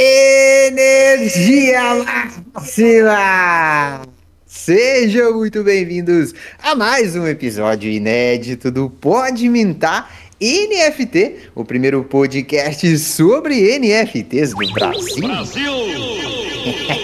[0.00, 1.82] Energia
[2.54, 4.02] máxima!
[4.46, 6.32] Sejam muito bem-vindos
[6.62, 10.08] a mais um episódio inédito do Pode Mintar
[10.40, 15.26] NFT, o primeiro podcast sobre NFTs do Brasil.
[15.26, 15.72] Brasil!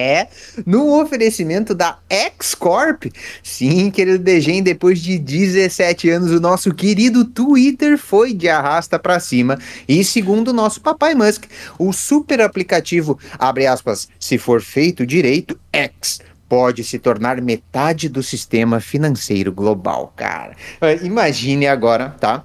[0.00, 0.28] É,
[0.64, 3.06] no oferecimento da X-Corp.
[3.42, 9.18] Sim, querido Degen, depois de 17 anos, o nosso querido Twitter foi de arrasta para
[9.18, 9.58] cima.
[9.88, 11.46] E segundo o nosso papai Musk,
[11.80, 18.22] o super aplicativo, abre aspas, se for feito direito, X pode se tornar metade do
[18.22, 20.56] sistema financeiro global, cara.
[21.02, 22.44] Imagine agora, tá?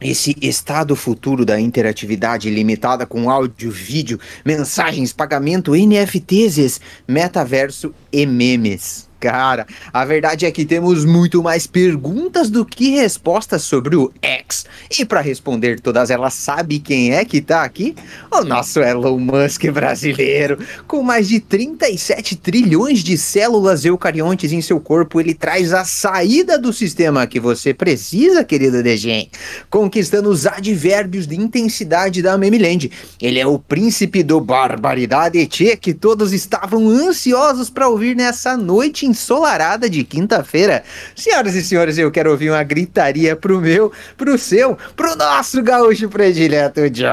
[0.00, 9.05] Esse estado futuro da interatividade limitada com áudio, vídeo, mensagens, pagamento, NFTs, metaverso e memes.
[9.18, 14.66] Cara, a verdade é que temos muito mais perguntas do que respostas sobre o X.
[14.98, 17.94] E para responder todas elas, sabe quem é que tá aqui?
[18.30, 20.58] O nosso Elon Musk brasileiro.
[20.86, 26.58] Com mais de 37 trilhões de células eucariontes em seu corpo, ele traz a saída
[26.58, 29.30] do sistema que você precisa, querido Degen.
[29.70, 32.90] Conquistando os advérbios de intensidade da Memiland.
[33.20, 39.05] Ele é o príncipe do barbaridade tchê que todos estavam ansiosos para ouvir nessa noite
[39.06, 40.82] ensolarada de quinta-feira.
[41.14, 46.08] Senhoras e senhores, eu quero ouvir uma gritaria pro meu, pro seu, pro nosso gaúcho
[46.08, 47.06] predileto, John.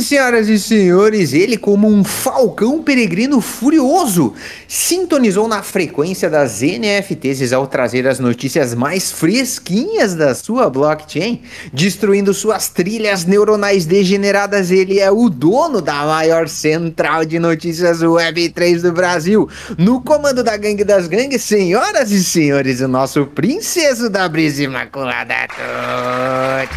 [0.00, 4.34] Senhoras e senhores, ele, como um falcão peregrino furioso,
[4.68, 12.34] sintonizou na frequência das NFTs ao trazer as notícias mais fresquinhas da sua blockchain, destruindo
[12.34, 14.70] suas trilhas neuronais degeneradas.
[14.70, 19.48] Ele é o dono da maior central de notícias Web3 do Brasil.
[19.78, 25.34] No comando da gangue das gangues, senhoras e senhores, o nosso princeso da brisa imaculada.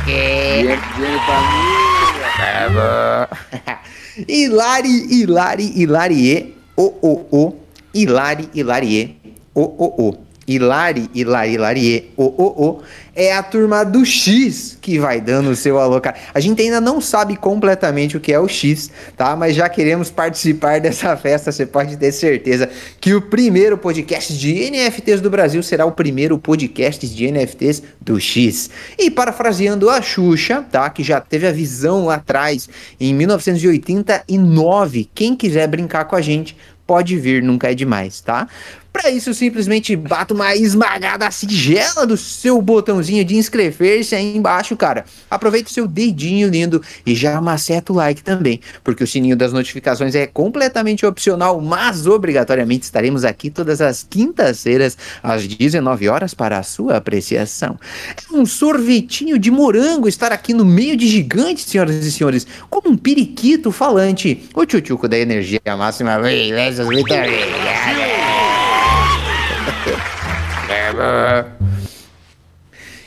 [0.08, 0.80] E aí,
[1.26, 2.09] família?
[4.28, 7.56] Hilari, Hilari, Hilarie, o, o, o,
[7.94, 9.16] Hilari, Hilarie,
[9.56, 10.18] o, o, o.
[10.50, 12.82] Hilari, Hilari, Hilarie, o, o, o,
[13.20, 16.16] é a turma do X que vai dando o seu alocar.
[16.34, 19.36] A gente ainda não sabe completamente o que é o X, tá?
[19.36, 22.70] Mas já queremos participar dessa festa, você pode ter certeza
[23.02, 28.18] que o primeiro podcast de NFTs do Brasil será o primeiro podcast de NFTs do
[28.22, 28.70] X.
[28.98, 30.90] E parafraseando a Xuxa, tá?
[30.90, 36.56] Que já teve a visão lá atrás, em 1989, quem quiser brincar com a gente,
[36.90, 38.48] pode vir, nunca é demais, tá?
[38.92, 45.06] Para isso, simplesmente bata uma esmagada singela do seu botãozinho de inscrever-se aí embaixo, cara.
[45.30, 49.54] Aproveita o seu dedinho lindo e já maceta o like também, porque o sininho das
[49.54, 56.58] notificações é completamente opcional, mas obrigatoriamente estaremos aqui todas as quintas-feiras às 19 horas para
[56.58, 57.80] a sua apreciação.
[58.32, 62.90] É um sorvetinho de morango estar aqui no meio de gigantes, senhoras e senhores, como
[62.90, 64.50] um periquito falante.
[64.54, 66.18] O tchutchuco da energia máxima.
[66.18, 68.19] Obrigado.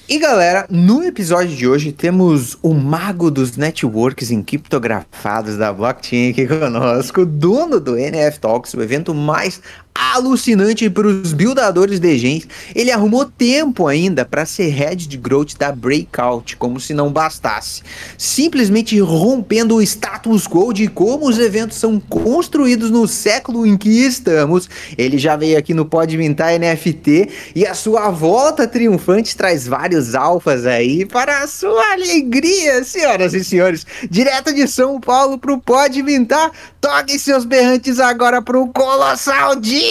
[0.09, 6.47] E galera, no episódio de hoje temos o mago dos networks encriptografados da blockchain aqui
[6.47, 9.63] conosco, dono do NF Talks, o evento mais
[9.95, 12.47] alucinante para os buildadores de gens.
[12.75, 17.83] Ele arrumou tempo ainda para ser head de growth da Breakout, como se não bastasse.
[18.17, 23.89] Simplesmente rompendo o status quo de como os eventos são construídos no século em que
[23.89, 24.69] estamos.
[24.97, 30.15] Ele já veio aqui no Pode Mintar NFT e a sua volta triunfante traz vários
[30.15, 33.87] alfas aí para a sua alegria, senhoras e senhores.
[34.11, 36.51] Direto de São Paulo para o Pode Mintar,
[36.81, 39.82] toquem seus berrantes agora para o Colossal de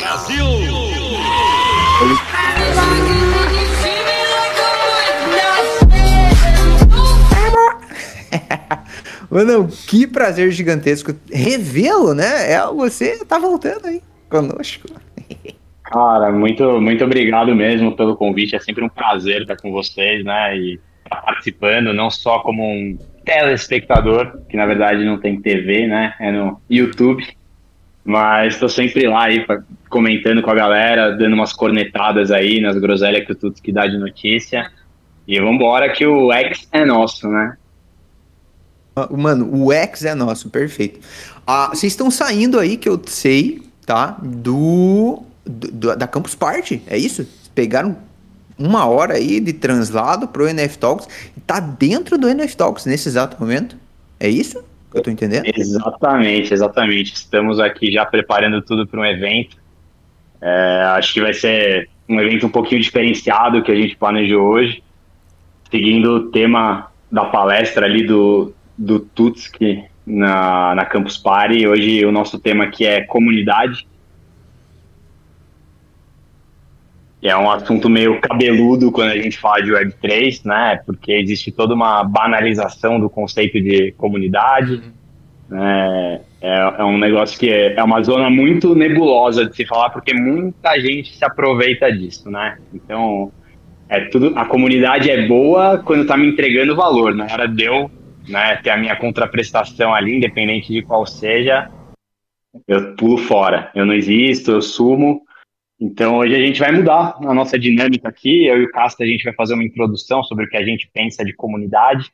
[0.00, 0.44] Brasil!
[9.30, 12.50] Mano, que prazer gigantesco revê-lo, né?
[12.52, 14.88] É, você tá voltando aí conosco.
[15.84, 18.56] Cara, muito, muito obrigado mesmo pelo convite.
[18.56, 20.58] É sempre um prazer estar com vocês, né?
[20.58, 26.14] E participando, não só como um telespectador, que na verdade não tem TV, né?
[26.18, 27.37] É no YouTube.
[28.08, 29.44] Mas estou sempre lá aí
[29.90, 33.86] comentando com a galera, dando umas cornetadas aí nas groselhas que o Tuto que dá
[33.86, 34.70] de notícia.
[35.26, 37.58] E vamos embora que o X é nosso, né?
[38.96, 41.00] Ah, mano, o X é nosso, perfeito.
[41.46, 44.16] Ah, vocês estão saindo aí, que eu sei, tá?
[44.22, 47.28] Do, do, da Campus Party, é isso?
[47.54, 47.94] Pegaram
[48.58, 51.06] uma hora aí de translado pro NF Talks.
[51.46, 53.76] Tá dentro do NF Talks nesse exato momento?
[54.18, 54.64] É isso?
[54.94, 55.44] Eu tô entendendo?
[55.54, 57.14] Exatamente, exatamente.
[57.14, 59.56] Estamos aqui já preparando tudo para um evento.
[60.40, 64.82] É, acho que vai ser um evento um pouquinho diferenciado que a gente planejou hoje,
[65.70, 71.66] seguindo o tema da palestra ali do, do Tutski na, na Campus Party.
[71.66, 73.86] Hoje o nosso tema aqui é comunidade.
[77.20, 80.80] É um assunto meio cabeludo quando a gente fala de Web3, né?
[80.86, 84.80] Porque existe toda uma banalização do conceito de comunidade.
[85.50, 89.90] É, é, é, um negócio que é, é, uma zona muito nebulosa de se falar,
[89.90, 92.58] porque muita gente se aproveita disso, né?
[92.72, 93.32] Então,
[93.88, 97.14] é tudo, a comunidade é boa quando tá me entregando valor.
[97.14, 97.90] Na hora de eu
[98.28, 101.70] né, ter a minha contraprestação ali, independente de qual seja,
[102.66, 103.70] eu pulo fora.
[103.74, 105.22] Eu não existo, eu sumo.
[105.80, 108.46] Então, hoje a gente vai mudar a nossa dinâmica aqui.
[108.46, 110.90] Eu e o Casta, a gente vai fazer uma introdução sobre o que a gente
[110.92, 112.10] pensa de comunidade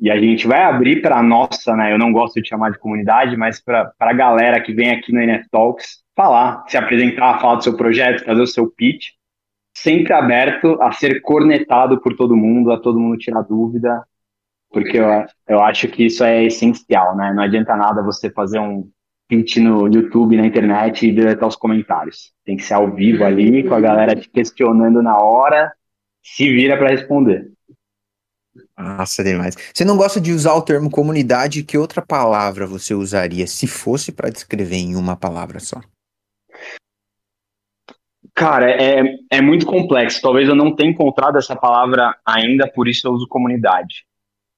[0.00, 1.92] e a gente vai abrir para a nossa, né?
[1.92, 5.20] Eu não gosto de chamar de comunidade, mas para a galera que vem aqui no
[5.20, 9.08] NF Talks falar, se apresentar, falar do seu projeto, fazer o seu pitch,
[9.76, 14.04] sempre aberto a ser cornetado por todo mundo, a todo mundo tirar dúvida,
[14.70, 15.06] porque eu,
[15.48, 17.32] eu acho que isso é essencial, né?
[17.32, 18.88] Não adianta nada você fazer um
[19.28, 22.32] pitch no YouTube, na internet e deletar os comentários.
[22.44, 25.72] Tem que ser ao vivo ali, com a galera te questionando na hora,
[26.22, 27.50] se vira para responder.
[28.76, 29.54] Nossa, demais.
[29.72, 34.10] Você não gosta de usar o termo comunidade, que outra palavra você usaria se fosse
[34.10, 35.80] para descrever em uma palavra só?
[38.34, 39.02] Cara, é,
[39.32, 40.22] é muito complexo.
[40.22, 44.06] Talvez eu não tenha encontrado essa palavra ainda, por isso eu uso comunidade.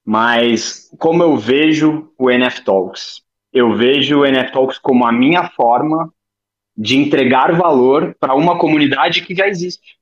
[0.05, 3.20] Mas como eu vejo o NF Talks?
[3.53, 6.11] Eu vejo o NF Talks como a minha forma
[6.75, 9.99] de entregar valor para uma comunidade que já existe.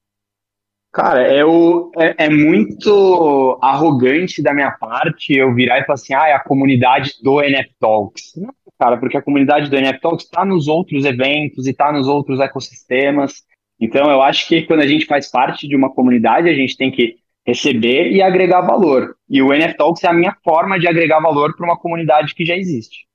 [0.92, 6.14] Cara, é, o, é, é, muito arrogante da minha parte eu virar e falar assim,
[6.16, 8.34] ah, é a comunidade do NF Talks.
[8.36, 12.08] Não, cara, porque a comunidade do NF Talks está nos outros eventos e está nos
[12.08, 13.44] outros ecossistemas.
[13.80, 16.92] Então, eu acho que quando a gente faz parte de uma comunidade, a gente tem
[16.92, 19.16] que receber e agregar valor.
[19.30, 22.44] E o NF Talks é a minha forma de agregar valor para uma comunidade que
[22.44, 23.09] já existe.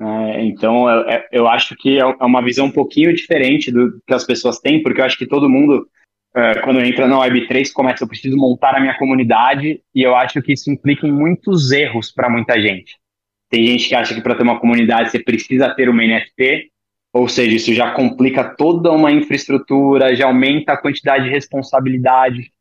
[0.00, 4.14] É, então, eu, eu acho que é, é uma visão um pouquinho diferente do que
[4.14, 5.88] as pessoas têm, porque eu acho que todo mundo
[6.34, 10.40] é, quando entra na Web3, começa, eu preciso montar a minha comunidade, e eu acho
[10.42, 12.96] que isso implica em muitos erros para muita gente.
[13.50, 16.70] Tem gente que acha que para ter uma comunidade você precisa ter uma NFT,
[17.12, 22.52] ou seja, isso já complica toda uma infraestrutura, já aumenta a quantidade de responsabilidade,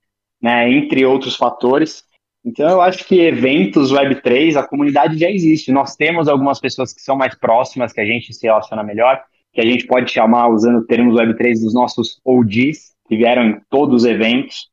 [0.42, 2.04] né, entre outros fatores.
[2.48, 5.70] Então, eu acho que eventos Web3, a comunidade já existe.
[5.70, 9.22] Nós temos algumas pessoas que são mais próximas, que a gente se relaciona melhor,
[9.52, 14.04] que a gente pode chamar, usando termos Web3, dos nossos OGs, que vieram em todos
[14.04, 14.70] os eventos.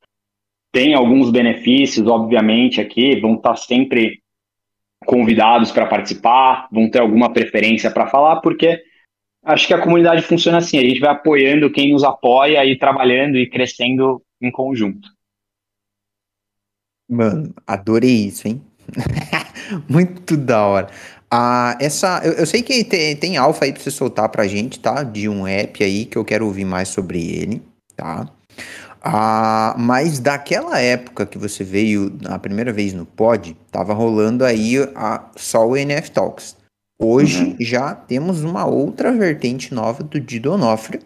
[0.71, 4.23] Tem alguns benefícios, obviamente, aqui, vão estar sempre
[5.05, 8.85] convidados para participar, vão ter alguma preferência para falar, porque
[9.45, 13.37] acho que a comunidade funciona assim, a gente vai apoiando quem nos apoia e trabalhando
[13.37, 15.09] e crescendo em conjunto.
[17.09, 18.63] Mano, adorei isso, hein?
[19.89, 20.89] Muito da hora.
[21.31, 24.79] Ah, essa, eu, eu sei que tem, tem alfa aí para você soltar pra gente,
[24.79, 25.03] tá?
[25.03, 27.63] De um app aí que eu quero ouvir mais sobre ele
[27.97, 28.29] tá?
[29.03, 34.77] Ah, mas daquela época que você veio a primeira vez no pod, tava rolando aí
[34.95, 36.57] a, só o NF Talks.
[36.99, 37.57] Hoje uhum.
[37.61, 41.01] já temos uma outra vertente nova do Dido Onofre,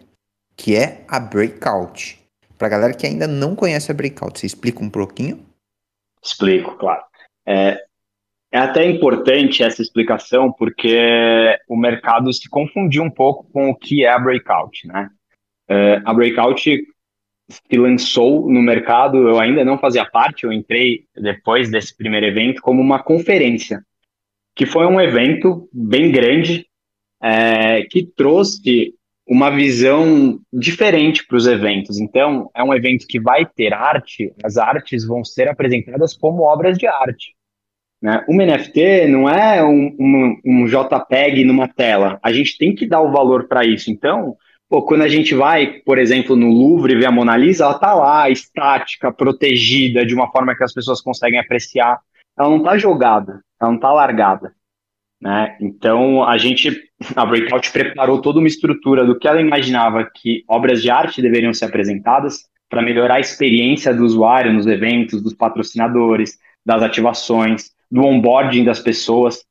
[0.55, 2.19] que é a Breakout.
[2.57, 5.39] Pra galera que ainda não conhece a Breakout, você explica um pouquinho?
[6.23, 7.03] Explico, claro.
[7.45, 7.81] É,
[8.51, 10.97] é até importante essa explicação porque
[11.67, 15.09] o mercado se confundiu um pouco com o que é a Breakout, né?
[15.69, 16.61] Uh, a Breakout
[17.49, 22.61] se lançou no mercado, eu ainda não fazia parte, eu entrei depois desse primeiro evento
[22.61, 23.83] como uma conferência,
[24.55, 26.67] que foi um evento bem grande,
[27.21, 28.93] é, que trouxe
[29.29, 31.99] uma visão diferente para os eventos.
[31.99, 36.77] Então, é um evento que vai ter arte, as artes vão ser apresentadas como obras
[36.79, 37.35] de arte.
[38.01, 38.25] Né?
[38.27, 43.01] Uma NFT não é um, um, um JPEG numa tela, a gente tem que dar
[43.01, 43.91] o valor para isso.
[43.91, 44.35] Então,
[44.67, 47.91] Pô, quando a gente vai, por exemplo, no Louvre ver a Mona Lisa, ela tá
[47.95, 51.99] lá, estática, protegida, de uma forma que as pessoas conseguem apreciar.
[52.37, 54.53] Ela não tá jogada, ela não tá largada.
[55.19, 55.57] Né?
[55.59, 60.81] Então, a gente, a Breakout preparou toda uma estrutura do que ela imaginava que obras
[60.81, 66.37] de arte deveriam ser apresentadas para melhorar a experiência do usuário nos eventos, dos patrocinadores,
[66.65, 69.43] das ativações, do onboarding das pessoas.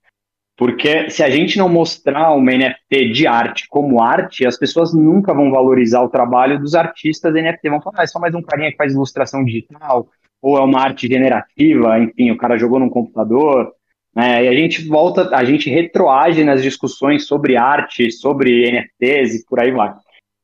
[0.57, 5.33] Porque se a gente não mostrar uma NFT de arte como arte, as pessoas nunca
[5.33, 7.71] vão valorizar o trabalho dos artistas NFT.
[7.71, 10.09] Vão falar, ah, é só mais um carinha que faz ilustração digital,
[10.43, 13.73] ou é uma arte generativa, enfim, o cara jogou num computador.
[14.19, 14.47] Né?
[14.47, 19.61] E a gente volta, a gente retroage nas discussões sobre arte, sobre NFTs e por
[19.61, 19.95] aí vai.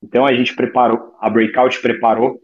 [0.00, 2.38] Então a gente preparou, a Breakout preparou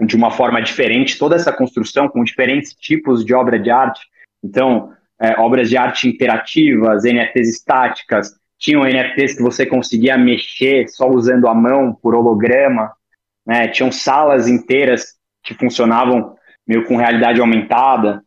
[0.00, 4.00] de uma forma diferente toda essa construção com diferentes tipos de obra de arte.
[4.44, 11.08] Então, é, obras de arte interativas, NFTs estáticas, tinham NFTs que você conseguia mexer só
[11.08, 12.92] usando a mão por holograma,
[13.44, 13.68] né?
[13.68, 18.23] Tinham salas inteiras que funcionavam meio com realidade aumentada.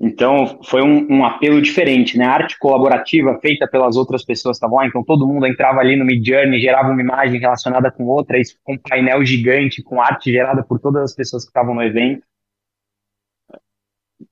[0.00, 2.24] Então, foi um, um, apelo diferente, né?
[2.24, 4.80] Arte colaborativa feita pelas outras pessoas, tá bom?
[4.84, 8.74] Então, todo mundo entrava ali no Midjourney, gerava uma imagem relacionada com outra, isso com
[8.74, 12.22] um painel gigante, com arte gerada por todas as pessoas que estavam no evento.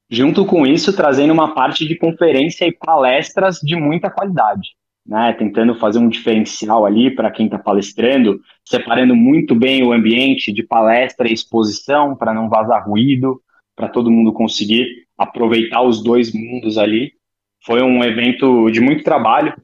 [0.08, 4.68] Junto com isso, trazendo uma parte de conferência e palestras de muita qualidade,
[5.04, 5.32] né?
[5.32, 10.62] Tentando fazer um diferencial ali para quem está palestrando, separando muito bem o ambiente de
[10.62, 13.42] palestra e exposição para não vazar ruído,
[13.75, 17.12] para todo mundo conseguir aproveitar os dois mundos ali.
[17.64, 19.54] Foi um evento de muito trabalho,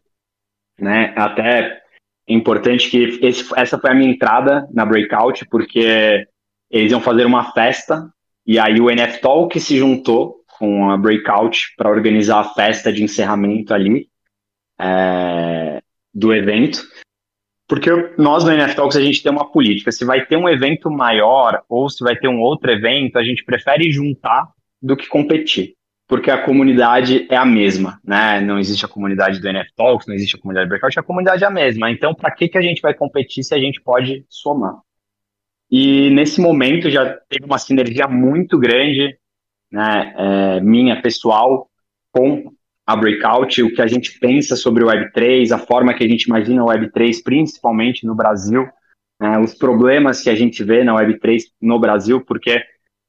[0.79, 1.13] né?
[1.17, 1.83] Até
[2.29, 6.27] é importante que esse, essa foi a minha entrada na Breakout, porque
[6.71, 8.11] eles iam fazer uma festa
[8.47, 13.03] e aí o NF Talk se juntou com a Breakout para organizar a festa de
[13.03, 14.09] encerramento ali
[14.81, 15.81] é,
[16.13, 16.83] do evento.
[17.69, 20.91] Porque nós no NF Talks a gente tem uma política, se vai ter um evento
[20.91, 24.49] maior ou se vai ter um outro evento, a gente prefere juntar
[24.83, 25.75] do que competir,
[26.09, 28.41] porque a comunidade é a mesma, né?
[28.41, 31.45] Não existe a comunidade do NF Talks, não existe a comunidade do Breakout, a comunidade
[31.45, 31.91] é a mesma.
[31.91, 34.81] Então, para que, que a gente vai competir se a gente pode somar?
[35.71, 39.17] E nesse momento já teve uma sinergia muito grande,
[39.71, 41.71] né, é, minha pessoal,
[42.13, 42.53] com
[42.87, 46.25] a Breakout, o que a gente pensa sobre o Web3, a forma que a gente
[46.25, 48.69] imagina o Web3, principalmente no Brasil,
[49.19, 52.63] né, os problemas que a gente vê na Web3 no Brasil, porque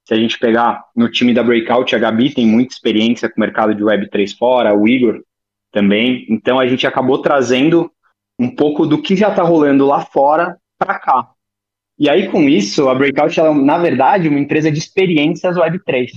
[0.06, 3.40] se a gente pegar no time da Breakout, a Gabi tem muita experiência com o
[3.40, 5.24] mercado de Web3 fora, o Igor
[5.72, 6.26] também.
[6.30, 7.92] Então a gente acabou trazendo
[8.40, 11.30] um pouco do que já está rolando lá fora para cá.
[11.98, 16.12] E aí, com isso, a Breakout é, na verdade, uma empresa de experiências Web3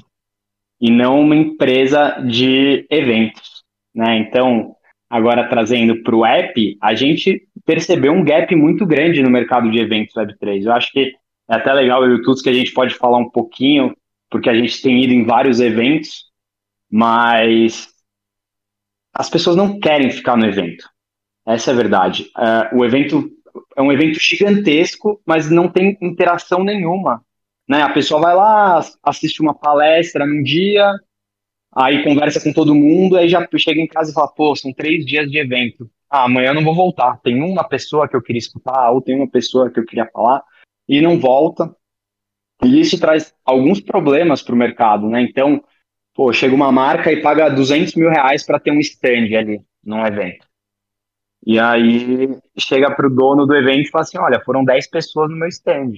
[0.80, 3.62] e não uma empresa de eventos.
[3.94, 4.18] Né?
[4.18, 4.74] Então,
[5.08, 9.78] agora trazendo para o app, a gente percebeu um gap muito grande no mercado de
[9.78, 10.64] eventos Web3.
[10.64, 11.14] Eu acho que
[11.48, 13.96] é até legal o YouTube que a gente pode falar um pouquinho,
[14.30, 16.24] porque a gente tem ido em vários eventos,
[16.90, 17.88] mas
[19.14, 20.88] as pessoas não querem ficar no evento.
[21.46, 22.30] Essa é a verdade.
[22.36, 23.30] Uh, o evento
[23.76, 27.22] é um evento gigantesco, mas não tem interação nenhuma.
[27.68, 27.82] Né?
[27.82, 30.92] A pessoa vai lá, assiste uma palestra num dia,
[31.74, 35.06] aí conversa com todo mundo, aí já chega em casa e fala, pô, são três
[35.06, 35.88] dias de evento.
[36.10, 37.18] Ah, amanhã eu não vou voltar.
[37.22, 40.42] Tem uma pessoa que eu queria escutar, ou tem uma pessoa que eu queria falar
[40.88, 41.74] e não volta.
[42.64, 45.22] E isso traz alguns problemas para o mercado, né?
[45.22, 45.62] Então,
[46.14, 50.04] pô, chega uma marca e paga 200 mil reais para ter um stand ali num
[50.04, 50.46] evento.
[51.46, 55.30] E aí chega para o dono do evento e fala assim: olha, foram 10 pessoas
[55.30, 55.92] no meu stand.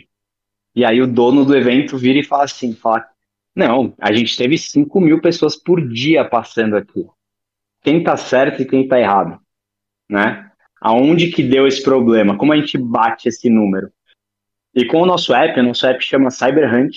[0.75, 3.07] E aí o dono do evento vira e fala assim: fala,
[3.55, 7.07] não, a gente teve 5 mil pessoas por dia passando aqui.
[7.83, 9.41] Quem tá certo e quem tá errado?
[10.09, 10.51] Né?
[10.81, 12.37] Aonde que deu esse problema?
[12.37, 13.91] Como a gente bate esse número?
[14.79, 16.97] E com o nosso app, o nosso app chama CyberHunt,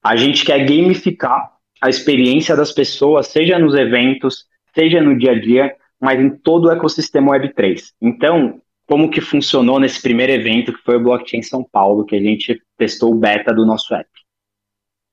[0.00, 5.40] a gente quer gamificar a experiência das pessoas, seja nos eventos, seja no dia a
[5.40, 7.82] dia, mas em todo o ecossistema Web3.
[8.00, 12.20] Então, como que funcionou nesse primeiro evento, que foi o Blockchain São Paulo, que a
[12.20, 14.08] gente testou o beta do nosso app?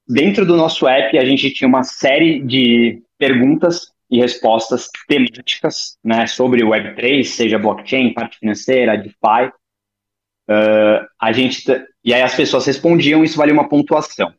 [0.08, 6.28] Dentro do nosso app, a gente tinha uma série de perguntas e respostas temáticas né,
[6.28, 9.52] sobre o Web3, seja blockchain, parte financeira, DeFi,
[10.50, 11.64] Uh, a gente
[12.04, 14.34] e aí as pessoas respondiam, isso valia uma pontuação.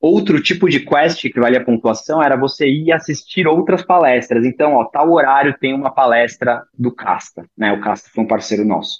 [0.00, 4.44] Outro tipo de quest que valia pontuação era você ir assistir outras palestras.
[4.44, 7.72] Então, ó, tal horário tem uma palestra do Casta, né?
[7.72, 8.98] O Casta foi um parceiro nosso.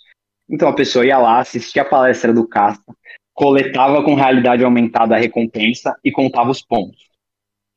[0.48, 2.94] Então a pessoa ia lá, assistia a palestra do Casta,
[3.34, 7.02] coletava com realidade aumentada a recompensa e contava os pontos.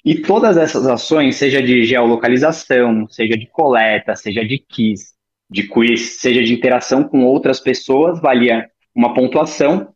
[0.06, 5.17] E todas essas ações, seja de geolocalização, seja de coleta, seja de quiz,
[5.50, 9.94] de quiz, seja de interação com outras pessoas, valia uma pontuação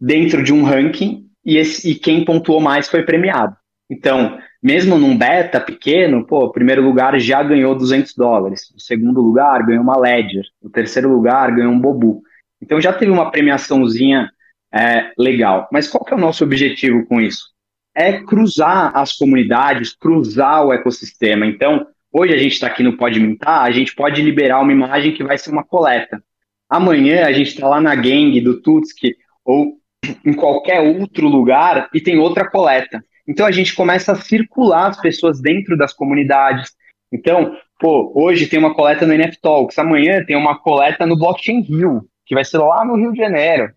[0.00, 3.56] dentro de um ranking e, esse, e quem pontuou mais foi premiado.
[3.90, 9.20] Então, mesmo num beta pequeno, pô, o primeiro lugar já ganhou 200 dólares, o segundo
[9.20, 12.22] lugar ganhou uma Ledger, o terceiro lugar ganhou um Bobu.
[12.60, 14.30] Então já teve uma premiaçãozinha
[14.72, 15.68] é, legal.
[15.72, 17.50] Mas qual que é o nosso objetivo com isso?
[17.94, 21.44] É cruzar as comunidades, cruzar o ecossistema.
[21.44, 25.12] Então, hoje a gente está aqui no Pode Mintar, a gente pode liberar uma imagem
[25.12, 26.22] que vai ser uma coleta.
[26.68, 29.78] Amanhã a gente está lá na gang do Tutski ou
[30.24, 33.04] em qualquer outro lugar e tem outra coleta.
[33.26, 36.72] Então a gente começa a circular as pessoas dentro das comunidades.
[37.12, 41.60] Então, pô, hoje tem uma coleta no NF Talks, amanhã tem uma coleta no Blockchain
[41.60, 43.72] Rio, que vai ser lá no Rio de Janeiro.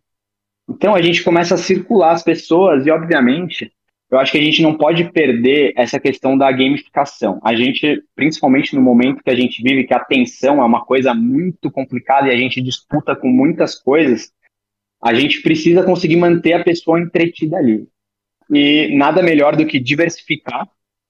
[0.70, 3.72] Então a gente começa a circular as pessoas e, obviamente,
[4.10, 7.40] eu acho que a gente não pode perder essa questão da gamificação.
[7.44, 11.14] A gente, principalmente no momento que a gente vive, que a atenção é uma coisa
[11.14, 14.32] muito complicada e a gente disputa com muitas coisas,
[15.02, 17.88] a gente precisa conseguir manter a pessoa entretida ali.
[18.52, 20.68] E nada melhor do que diversificar,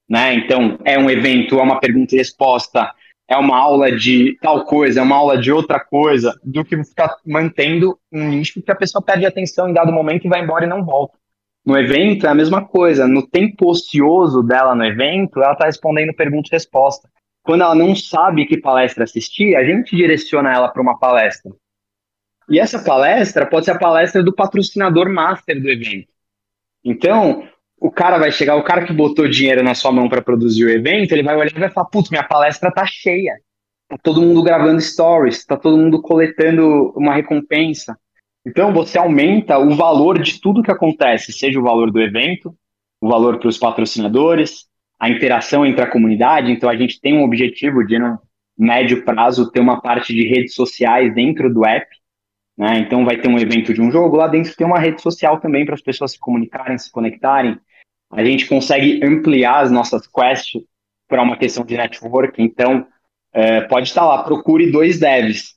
[0.07, 0.33] né?
[0.35, 2.93] Então, é um evento, é uma pergunta e resposta,
[3.27, 7.17] é uma aula de tal coisa, é uma aula de outra coisa, do que ficar
[7.25, 10.69] mantendo um nicho que a pessoa perde atenção em dado momento e vai embora e
[10.69, 11.17] não volta.
[11.65, 16.13] No evento é a mesma coisa, no tempo ocioso dela no evento, ela está respondendo
[16.13, 17.09] pergunta e resposta.
[17.41, 21.51] Quando ela não sabe que palestra assistir, a gente direciona ela para uma palestra.
[22.49, 26.13] E essa palestra pode ser a palestra do patrocinador master do evento.
[26.83, 27.47] Então,
[27.79, 30.69] o cara vai chegar, o cara que botou dinheiro na sua mão para produzir o
[30.69, 33.35] evento, ele vai olhar e vai falar: putz, minha palestra tá cheia.
[33.87, 37.97] Tá todo mundo gravando stories, tá todo mundo coletando uma recompensa.
[38.45, 42.55] Então você aumenta o valor de tudo que acontece, seja o valor do evento,
[43.01, 44.65] o valor para os patrocinadores,
[44.99, 46.51] a interação entre a comunidade.
[46.51, 48.19] Então a gente tem um objetivo de no
[48.57, 51.87] médio prazo ter uma parte de redes sociais dentro do app.
[52.57, 52.79] Né?
[52.79, 55.65] Então vai ter um evento de um jogo, lá dentro tem uma rede social também
[55.65, 57.59] para as pessoas se comunicarem, se conectarem.
[58.11, 60.61] A gente consegue ampliar as nossas quests
[61.07, 62.41] para uma questão de network.
[62.41, 62.87] Então
[63.33, 65.54] é, pode estar lá, procure dois devs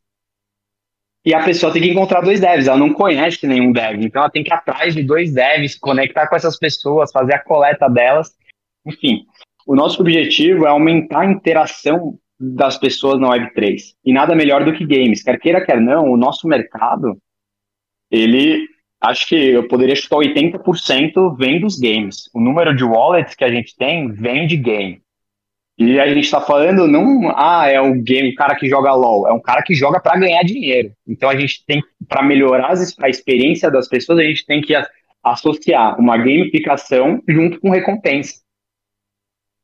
[1.29, 4.31] e a pessoa tem que encontrar dois devs, ela não conhece nenhum dev, então ela
[4.31, 8.35] tem que ir atrás de dois devs, conectar com essas pessoas, fazer a coleta delas,
[8.87, 9.27] enfim.
[9.67, 13.79] O nosso objetivo é aumentar a interação das pessoas na Web3.
[14.03, 15.23] E nada melhor do que games.
[15.23, 17.19] Quer queira, quer não, o nosso mercado,
[18.11, 18.67] ele,
[18.99, 22.31] acho que eu poderia chutar 80% vem dos games.
[22.33, 25.03] O número de wallets que a gente tem vem de game.
[25.79, 29.29] E a gente está falando não, ah, é um game, um cara que joga LOL,
[29.29, 30.93] é um cara que joga para ganhar dinheiro.
[31.07, 34.75] Então a gente tem, para melhorar a experiência das pessoas, a gente tem que
[35.23, 38.41] associar uma gamificação junto com recompensa.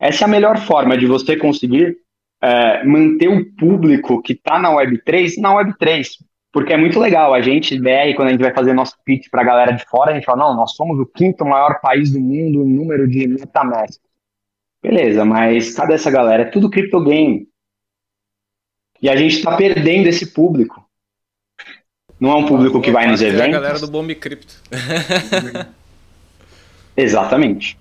[0.00, 1.96] Essa é a melhor forma de você conseguir
[2.40, 6.06] é, manter o público que está na Web3 na Web3.
[6.52, 9.42] Porque é muito legal, a gente, BR, quando a gente vai fazer nosso pitch para
[9.42, 12.20] a galera de fora, a gente fala, não, nós somos o quinto maior país do
[12.20, 14.03] mundo em número de metamask.
[14.84, 16.42] Beleza, mas cadê essa galera?
[16.42, 17.48] É tudo criptogame.
[19.00, 20.86] E a gente está perdendo esse público.
[22.20, 23.46] Não é um público que vai nos eventos.
[23.46, 24.60] É a galera do Bomb Crypto.
[26.94, 27.78] Exatamente.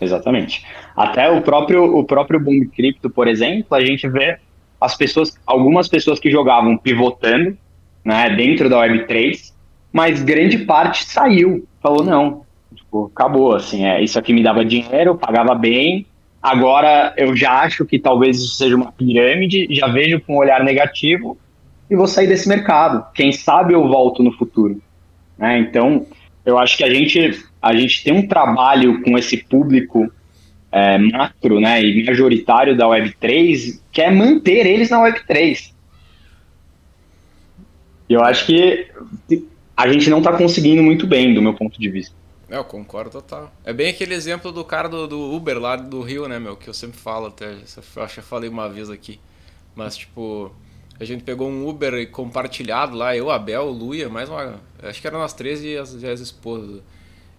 [0.00, 0.66] Exatamente.
[0.96, 4.36] Até o próprio, o próprio Bomb Crypto, por exemplo, a gente vê
[4.80, 7.56] as pessoas, algumas pessoas que jogavam pivotando
[8.04, 9.52] né, dentro da Web3,
[9.92, 11.64] mas grande parte saiu.
[11.80, 16.06] Falou, não, tipo, acabou, assim, é, isso aqui me dava dinheiro, pagava bem,
[16.42, 20.64] Agora eu já acho que talvez isso seja uma pirâmide, já vejo com um olhar
[20.64, 21.38] negativo
[21.90, 23.04] e vou sair desse mercado.
[23.14, 24.80] Quem sabe eu volto no futuro.
[25.36, 25.58] Né?
[25.58, 26.06] Então,
[26.44, 30.10] eu acho que a gente, a gente tem um trabalho com esse público
[30.72, 35.72] é, macro né, e majoritário da Web3, que é manter eles na Web3.
[38.08, 38.86] Eu acho que
[39.76, 42.14] a gente não está conseguindo muito bem, do meu ponto de vista.
[42.50, 43.52] É, eu concordo total.
[43.64, 46.56] É bem aquele exemplo do cara do, do, Uber lá do Rio, né, meu?
[46.56, 47.52] Que eu sempre falo até.
[47.52, 49.20] Acho que eu falei uma vez aqui.
[49.74, 50.52] Mas, tipo,
[50.98, 54.60] a gente pegou um Uber compartilhado lá, eu, Abel, Luia, mais uma.
[54.82, 56.82] Acho que eram nós três e as, as esposas.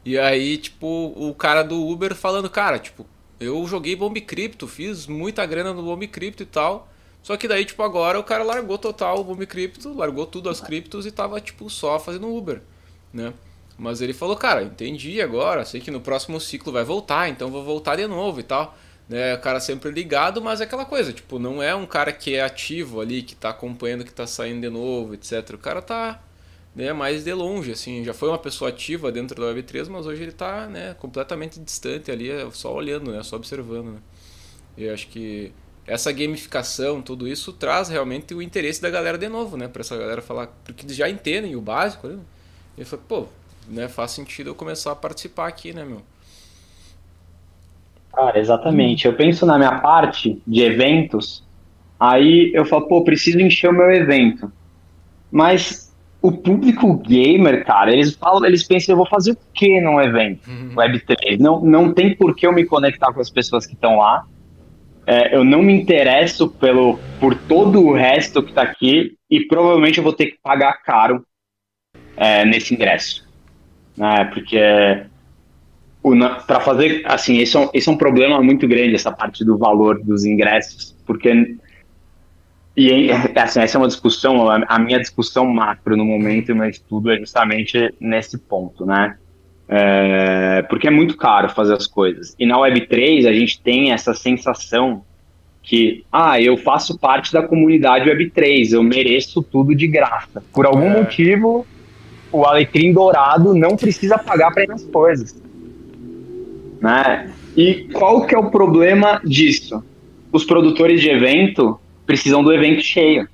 [0.06, 3.06] E aí, tipo, o cara do Uber falando, cara, tipo,
[3.38, 6.88] eu joguei Bomb Crypto, fiz muita grana no Bomb Crypto e tal.
[7.22, 10.62] Só que daí, tipo, agora o cara largou total o Bomb Crypto, largou tudo as
[10.62, 12.62] criptos e tava, tipo, só fazendo Uber,
[13.14, 13.34] né?
[13.82, 17.64] Mas ele falou, cara, entendi agora, sei que no próximo ciclo vai voltar, então vou
[17.64, 18.78] voltar de novo e tal.
[19.10, 22.36] Né, o cara sempre ligado, mas é aquela coisa, tipo, não é um cara que
[22.36, 25.56] é ativo ali, que tá acompanhando que tá saindo de novo, etc.
[25.56, 26.22] O cara tá
[26.76, 30.22] né, mais de longe, assim, já foi uma pessoa ativa dentro da Web3, mas hoje
[30.22, 33.94] ele tá né, completamente distante ali, é só olhando, né, só observando.
[33.94, 34.00] Né.
[34.78, 35.52] E acho que
[35.88, 39.98] essa gamificação, tudo isso traz realmente o interesse da galera de novo, né, para essa
[39.98, 42.20] galera falar, porque eles já entendem o básico, né?
[42.78, 43.28] E fala, pô,
[43.68, 46.02] né, faz sentido eu começar a participar aqui, né, meu?
[48.14, 49.08] Cara, exatamente.
[49.08, 51.44] Eu penso na minha parte de eventos,
[52.00, 54.52] aí eu falo, pô, preciso encher o meu evento.
[55.32, 60.00] Mas o público gamer, cara, eles falam, eles pensam, eu vou fazer o que num
[60.02, 60.76] evento uhum.
[60.76, 61.40] Web3?
[61.40, 64.26] Não, não tem por que eu me conectar com as pessoas que estão lá.
[65.08, 69.98] É, eu não me interesso pelo, por todo o resto que está aqui e provavelmente
[69.98, 71.26] eu vou ter que pagar caro
[72.16, 73.31] é, nesse ingresso
[73.98, 74.26] né?
[74.34, 74.60] Porque
[76.48, 79.58] para fazer assim, esse é, um, esse é um problema muito grande essa parte do
[79.58, 81.58] valor dos ingressos, porque
[82.76, 87.12] e, e assim, essa é uma discussão, a minha discussão macro no momento, meu estudo
[87.12, 89.18] é justamente nesse ponto, né?
[89.68, 92.36] É, porque é muito caro fazer as coisas.
[92.40, 95.04] E na Web3 a gente tem essa sensação
[95.64, 100.44] que, ah, eu faço parte da comunidade Web3, eu mereço tudo de graça.
[100.54, 100.98] Por algum é.
[101.02, 101.66] motivo,
[102.32, 105.42] o Alecrim Dourado não precisa pagar para ir nas coisas.
[106.80, 107.32] Né?
[107.56, 109.84] E qual que é o problema disso?
[110.32, 113.28] Os produtores de evento precisam do evento cheio.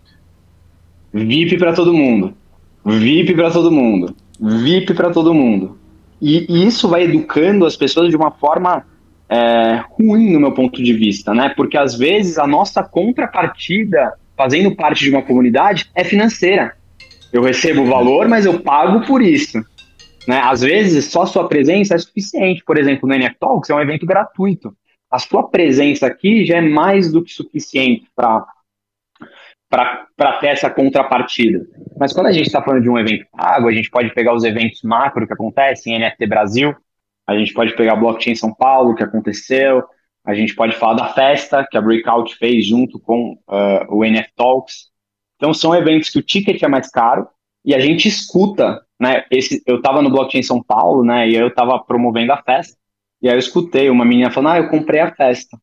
[1.13, 2.33] VIP para todo mundo.
[2.85, 4.15] VIP para todo mundo.
[4.39, 5.77] VIP para todo mundo.
[6.21, 8.85] E, e, isso vai educando as pessoas de uma forma
[9.29, 11.49] é, ruim, no meu ponto de vista, né?
[11.55, 16.76] Porque às vezes a nossa contrapartida, fazendo parte de uma comunidade, é financeira.
[17.37, 19.59] Eu recebo valor, mas eu pago por isso.
[20.27, 20.39] Né?
[20.39, 22.63] Às vezes, só sua presença é suficiente.
[22.65, 24.75] Por exemplo, no NF Talks é um evento gratuito.
[25.09, 28.43] A sua presença aqui já é mais do que suficiente para
[30.39, 31.63] ter essa contrapartida.
[31.99, 34.43] Mas quando a gente está falando de um evento pago, a gente pode pegar os
[34.43, 36.75] eventos macro que acontecem em NFT Brasil,
[37.27, 39.83] a gente pode pegar Blockchain São Paulo, que aconteceu,
[40.25, 44.29] a gente pode falar da festa que a Breakout fez junto com uh, o NF
[44.35, 44.96] Talks.
[45.37, 47.27] Então são eventos que o ticket é mais caro
[47.63, 49.23] e a gente escuta, né?
[49.31, 51.29] Esse, eu estava no Blockchain São Paulo, né?
[51.29, 52.77] E eu estava promovendo a festa.
[53.21, 55.57] E aí eu escutei uma menina falando, ah, eu comprei a festa.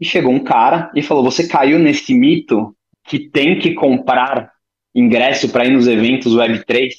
[0.00, 4.52] E chegou um cara e falou, você caiu nesse mito que tem que comprar
[4.94, 6.92] ingresso para ir nos eventos Web3,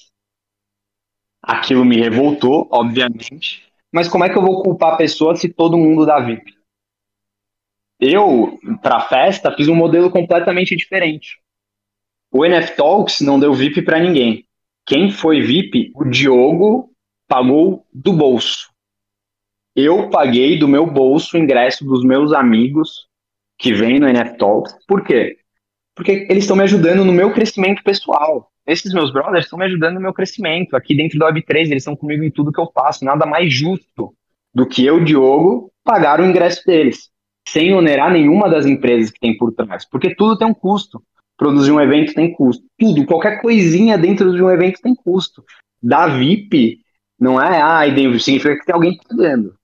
[1.42, 3.64] aquilo me revoltou, obviamente.
[3.92, 6.54] Mas como é que eu vou culpar a pessoa se todo mundo dá VIP?
[8.00, 11.40] Eu, para a festa, fiz um modelo completamente diferente.
[12.34, 14.46] O NF Talks não deu VIP para ninguém.
[14.86, 16.90] Quem foi VIP, o Diogo
[17.28, 18.70] pagou do bolso.
[19.76, 23.08] Eu paguei do meu bolso o ingresso dos meus amigos
[23.58, 24.76] que vêm no NF Talks.
[24.88, 25.38] Por quê?
[25.96, 28.52] porque eles estão me ajudando no meu crescimento pessoal.
[28.66, 30.76] Esses meus brothers estão me ajudando no meu crescimento.
[30.76, 33.06] Aqui dentro da Web3, eles estão comigo em tudo que eu faço.
[33.06, 34.14] Nada mais justo
[34.54, 37.10] do que eu, Diogo, pagar o ingresso deles,
[37.48, 39.86] sem onerar nenhuma das empresas que tem por trás.
[39.86, 41.04] Porque tudo tem um custo.
[41.38, 42.64] Produzir um evento tem custo.
[42.78, 45.44] Tudo, qualquer coisinha dentro de um evento tem custo.
[45.82, 46.80] Da VIP,
[47.20, 47.82] não é, ah,
[48.20, 49.56] significa que tem alguém pagando.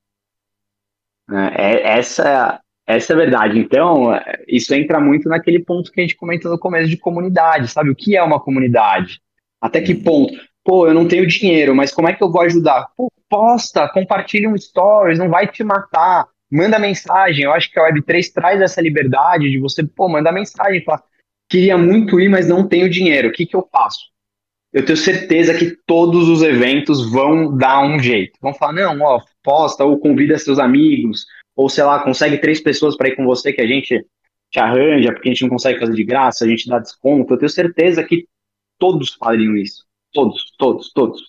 [1.31, 3.59] É, é essa essa é a verdade.
[3.59, 4.07] Então,
[4.47, 7.91] isso entra muito naquele ponto que a gente comentou no começo de comunidade, sabe?
[7.91, 9.21] O que é uma comunidade?
[9.61, 10.33] Até que ponto?
[10.63, 12.87] Pô, eu não tenho dinheiro, mas como é que eu vou ajudar?
[12.97, 16.25] Pô, posta, compartilhe um stories, não vai te matar.
[16.51, 17.43] Manda mensagem.
[17.43, 21.03] Eu acho que a Web3 traz essa liberdade de você, pô, mandar mensagem, falar,
[21.49, 23.29] queria muito ir, mas não tenho dinheiro.
[23.29, 24.09] O que, que eu faço?
[24.71, 28.37] Eu tenho certeza que todos os eventos vão dar um jeito.
[28.39, 32.95] Vão falar, não, ó, posta ou convida seus amigos, ou sei lá, consegue três pessoas
[32.95, 34.05] para ir com você que a gente
[34.51, 37.33] te arranja, porque a gente não consegue fazer de graça, a gente dá desconto.
[37.33, 38.27] Eu tenho certeza que
[38.77, 39.85] todos fariam isso.
[40.13, 41.21] Todos, todos, todos.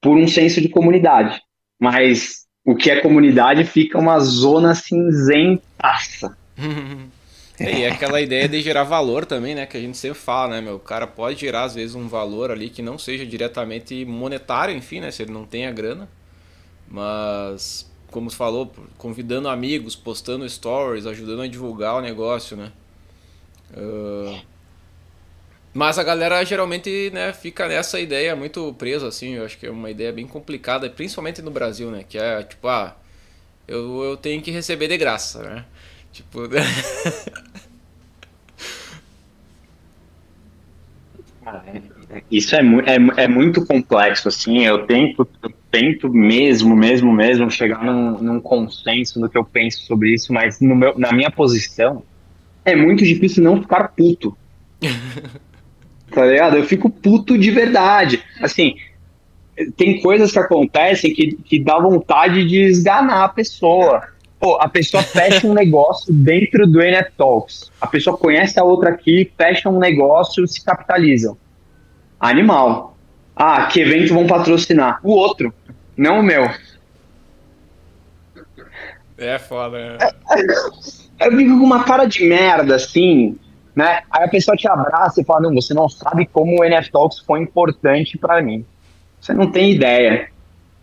[0.00, 1.40] Por um senso de comunidade.
[1.80, 6.36] Mas o que é comunidade fica uma zona cinzentaça.
[7.60, 9.66] É, e aquela ideia de gerar valor também, né?
[9.66, 10.76] Que a gente sempre fala, né, meu?
[10.76, 15.00] O cara pode gerar, às vezes, um valor ali que não seja diretamente monetário, enfim,
[15.00, 15.10] né?
[15.10, 16.08] Se ele não tem a grana.
[16.88, 22.72] Mas como você falou, convidando amigos, postando stories, ajudando a divulgar o negócio, né?
[23.76, 24.40] Uh,
[25.74, 29.70] mas a galera geralmente né, fica nessa ideia muito presa, assim, eu acho que é
[29.70, 32.04] uma ideia bem complicada, principalmente no Brasil, né?
[32.08, 32.96] Que é tipo, ah,
[33.66, 35.64] eu, eu tenho que receber de graça, né?
[36.12, 36.40] Tipo.
[42.30, 47.84] Isso é, é, é muito complexo, assim, eu tento, eu tento mesmo, mesmo, mesmo chegar
[47.84, 52.02] num, num, consenso no que eu penso sobre isso, mas meu, na minha posição
[52.64, 54.36] é muito difícil não ficar puto.
[56.10, 56.56] tá ligado?
[56.56, 58.22] Eu fico puto de verdade.
[58.40, 58.76] Assim,
[59.76, 64.02] tem coisas que acontecem que, que dá vontade de esganar a pessoa.
[64.38, 67.72] Pô, a pessoa fecha um negócio dentro do NF Talks.
[67.80, 71.36] A pessoa conhece a outra aqui, fecha um negócio e se capitalizam.
[72.20, 72.96] Animal.
[73.34, 75.00] Ah, que evento vão patrocinar?
[75.02, 75.52] O outro,
[75.96, 76.48] não o meu.
[79.16, 79.98] É foda, né?
[81.20, 83.36] Eu fico com uma cara de merda, assim,
[83.74, 84.02] né?
[84.10, 87.18] Aí a pessoa te abraça e fala, não, você não sabe como o NF Talks
[87.20, 88.64] foi importante para mim.
[89.20, 90.28] Você não tem ideia.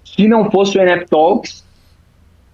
[0.04, 1.65] Se não fosse o NF Talks,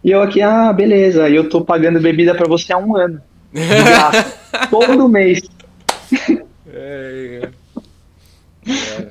[0.03, 3.21] e eu aqui, ah, beleza, e eu tô pagando bebida para você há um ano.
[4.69, 5.41] todo mês.
[6.67, 7.51] É, é.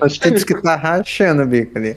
[0.00, 1.96] Acho que disse que tá rachando o bico ali.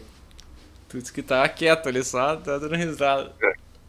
[0.90, 3.32] Tu disse que tá quieto ali, só tá dando risada.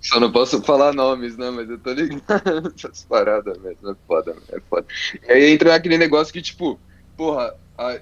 [0.01, 1.51] Só não posso falar nomes, né?
[1.51, 3.90] Mas eu tô ligado essas paradas mesmo.
[3.90, 4.87] É foda, é foda.
[5.27, 6.79] E aí entra naquele negócio que, tipo,
[7.17, 7.99] porra, a,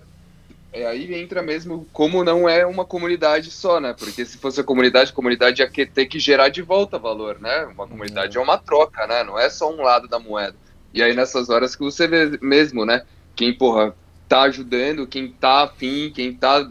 [0.73, 3.95] é, aí entra mesmo como não é uma comunidade só, né?
[3.97, 7.65] Porque se fosse a comunidade, a comunidade ia ter que gerar de volta valor, né?
[7.67, 9.23] Uma comunidade é uma troca, né?
[9.23, 10.57] Não é só um lado da moeda.
[10.95, 13.03] E aí nessas horas que você vê mesmo, né?
[13.37, 13.95] Quem, porra,
[14.27, 16.67] tá ajudando, quem tá afim, quem tá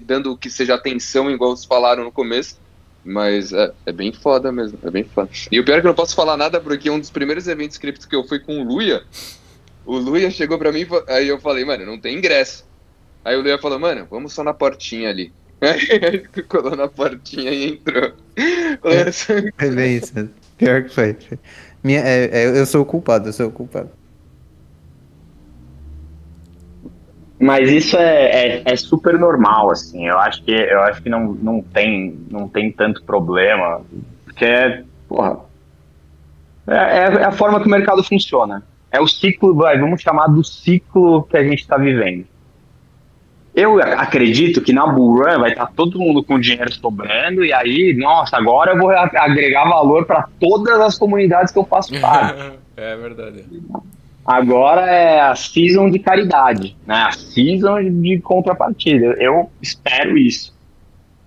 [0.00, 2.58] dando que seja atenção, igual vocês falaram no começo.
[3.02, 5.30] Mas é, é bem foda mesmo, é bem foda.
[5.50, 7.78] E o pior é que eu não posso falar nada porque um dos primeiros eventos
[7.78, 9.02] cripto que eu fui com o Luia,
[9.86, 12.66] o Luia chegou pra mim, aí eu falei, mano, não tem ingresso.
[13.26, 15.32] Aí o Luia falou, mano, vamos só na portinha ali.
[15.60, 18.12] Aí ele colou na portinha e entrou.
[18.38, 21.16] É, bem isso, pior que foi.
[21.82, 23.90] Minha, é, é, eu sou o culpado, eu sou o culpado.
[27.40, 30.06] Mas isso é, é, é, super normal, assim.
[30.06, 33.80] Eu acho que, eu acho que não, não, tem, não tem tanto problema.
[34.24, 35.40] Porque é, porra,
[36.68, 38.62] é, é, é a forma que o mercado funciona.
[38.88, 42.24] É o ciclo, vai, vamos chamar do ciclo que a gente está vivendo.
[43.56, 47.94] Eu acredito que na Bull Run vai estar todo mundo com dinheiro sobrando e aí,
[47.96, 52.52] nossa, agora eu vou agregar valor para todas as comunidades que eu faço parte.
[52.76, 53.46] é verdade.
[54.26, 57.06] Agora é a season de caridade, né?
[57.08, 59.14] A season de contrapartida.
[59.18, 60.54] Eu espero isso.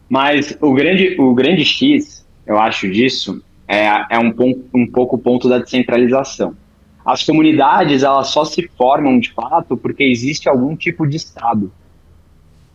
[0.08, 5.16] Mas o grande, o grande X, eu acho disso, é, é um, ponto, um pouco
[5.16, 6.56] o ponto da descentralização.
[7.04, 11.72] As comunidades, elas só se formam de fato porque existe algum tipo de Estado.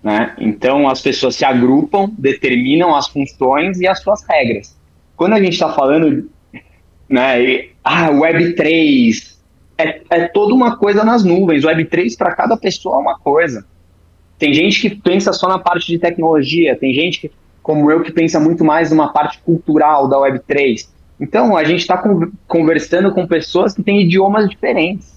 [0.05, 0.35] Né?
[0.39, 4.77] Então, as pessoas se agrupam, determinam as funções e as suas regras.
[5.17, 6.29] Quando a gente está falando,
[7.09, 9.35] né, ah, Web3,
[9.79, 11.65] é, é toda uma coisa nas nuvens.
[11.65, 13.65] Web3 para cada pessoa é uma coisa.
[14.39, 17.31] Tem gente que pensa só na parte de tecnologia, tem gente que,
[17.63, 20.87] como eu que pensa muito mais numa parte cultural da Web3.
[21.19, 22.03] Então, a gente está
[22.47, 25.14] conversando com pessoas que têm idiomas diferentes.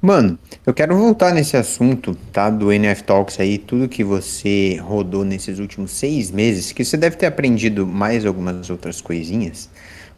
[0.00, 2.48] Mano, eu quero voltar nesse assunto, tá?
[2.50, 7.16] Do NF Talks aí, tudo que você rodou nesses últimos seis meses, que você deve
[7.16, 9.68] ter aprendido mais algumas outras coisinhas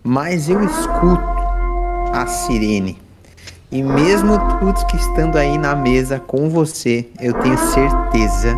[0.02, 1.22] mas eu escuto
[2.12, 2.98] a sirene.
[3.70, 8.56] E mesmo tudo que estando aí na mesa com você, eu tenho certeza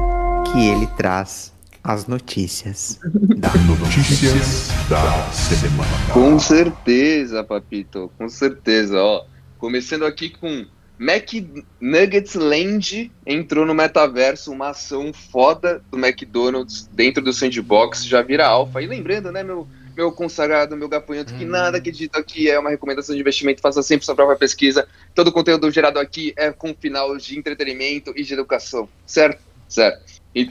[0.51, 1.53] que ele traz
[1.85, 2.99] as notícias
[3.37, 5.91] da notícias da semana.
[6.13, 9.25] Com certeza, papito, com certeza, ó.
[9.59, 10.65] Começando aqui com
[11.03, 11.33] Mac
[11.81, 18.47] Nuggets Land entrou no metaverso, uma ação foda do McDonald's dentro do sandbox, já vira
[18.47, 18.81] alfa.
[18.81, 22.71] E lembrando, né, meu meu consagrado, meu gafanhoto, que nada que dito aqui é uma
[22.71, 24.89] recomendação de investimento, faça sempre sua própria pesquisa.
[25.15, 29.43] Todo o conteúdo gerado aqui é com final de entretenimento e de educação, certo?
[29.69, 30.01] Certo.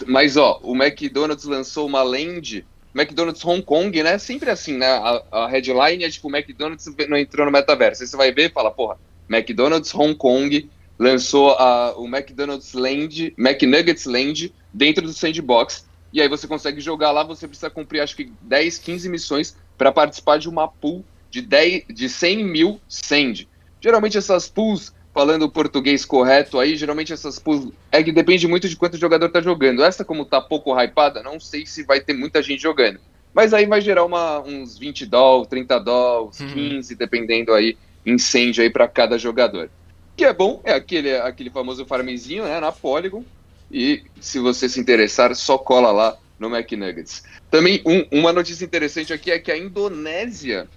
[0.05, 4.19] mas, ó, o McDonald's lançou uma land, McDonald's Hong Kong, né?
[4.19, 4.87] Sempre assim, né?
[4.87, 8.03] A, a headline é tipo, o McDonald's não entrou no metaverso.
[8.03, 8.99] Aí você vai ver e fala, porra,
[9.31, 16.27] McDonald's Hong Kong lançou a, o McDonald's Land, McNuggets Land, dentro do sandbox e aí
[16.27, 20.49] você consegue jogar lá, você precisa cumprir acho que 10, 15 missões para participar de
[20.49, 23.47] uma pool de, 10, de 100 mil send.
[23.79, 28.67] Geralmente essas pools, falando o português correto aí, geralmente essas pools é que depende muito
[28.67, 29.83] de quanto o jogador tá jogando.
[29.83, 32.99] Essa, como tá pouco hypada, não sei se vai ter muita gente jogando.
[33.33, 36.97] Mas aí vai gerar uma, uns 20 doll, 30 doll, 15, uhum.
[36.97, 39.65] dependendo aí, incêndio aí para cada jogador.
[39.65, 43.23] O que é bom, é aquele, aquele famoso farmzinho, né, na Polygon,
[43.71, 47.23] e se você se interessar, só cola lá no McNuggets.
[47.49, 50.67] Também um, uma notícia interessante aqui é que a Indonésia,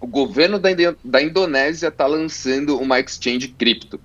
[0.00, 0.70] o governo da,
[1.04, 4.00] da Indonésia está lançando uma exchange cripto.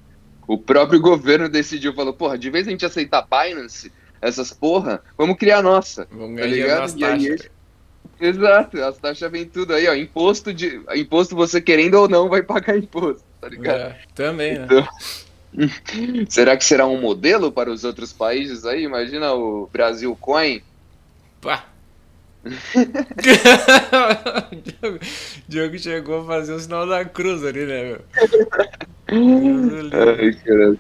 [0.47, 3.91] O próprio governo decidiu, falou, porra, de vez a gente aceitar Binance,
[4.21, 6.07] essas porra, vamos criar a nossa.
[6.11, 6.99] Vamos tá ligado?
[6.99, 7.37] E aí,
[8.19, 9.95] Exato, as taxas vêm tudo aí, ó.
[9.95, 10.81] Imposto de.
[10.95, 13.79] Imposto você querendo ou não vai pagar imposto, tá ligado?
[13.79, 14.65] É, também, né?
[14.65, 14.87] Então,
[16.29, 18.81] será que será um modelo para os outros países aí?
[18.83, 20.63] Imagina o Brasil Coin.
[21.41, 21.65] Pá.
[25.47, 27.99] Diogo chegou a fazer o sinal da cruz ali, né, meu?
[29.91, 30.79] Ai, caralho.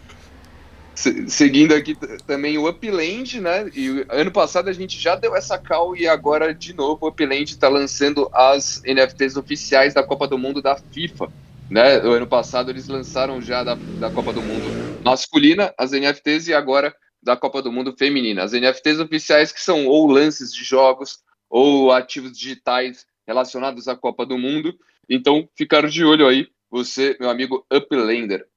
[1.27, 3.69] Seguindo aqui também o Upland, né?
[3.75, 7.43] E ano passado a gente já deu essa call e agora de novo o Upland
[7.43, 11.31] está lançando as NFTs oficiais da Copa do Mundo da FIFA.
[11.69, 11.99] Né?
[11.99, 16.53] O ano passado eles lançaram já da, da Copa do Mundo masculina as NFTs e
[16.53, 18.43] agora da Copa do Mundo feminina.
[18.43, 24.25] As NFTs oficiais que são ou lances de jogos ou ativos digitais relacionados à Copa
[24.25, 24.77] do Mundo.
[25.07, 28.47] Então, ficaram de olho aí, você, meu amigo Uplander.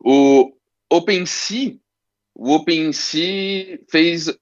[0.00, 0.52] O
[0.90, 1.76] OpenSea,
[2.34, 4.32] o OpenSea fez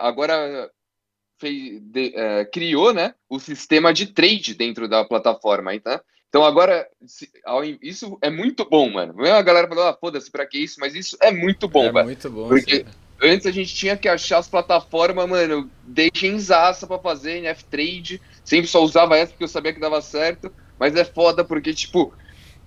[0.00, 0.70] agora
[1.38, 5.74] fez, de, é, criou né, o sistema de trade dentro da plataforma.
[5.74, 7.30] Então, então agora, se,
[7.80, 9.24] isso é muito bom, mano.
[9.24, 10.76] A galera falou, ah, foda-se, pra que isso?
[10.78, 12.04] Mas isso é muito bom, é velho.
[12.04, 12.48] muito bom.
[12.48, 12.84] Porque
[13.22, 18.20] antes a gente tinha que achar as plataformas, mano, deixenzaça pra fazer NF Trade.
[18.44, 20.52] Sempre só usava essa porque eu sabia que dava certo.
[20.78, 22.12] Mas é foda porque, tipo,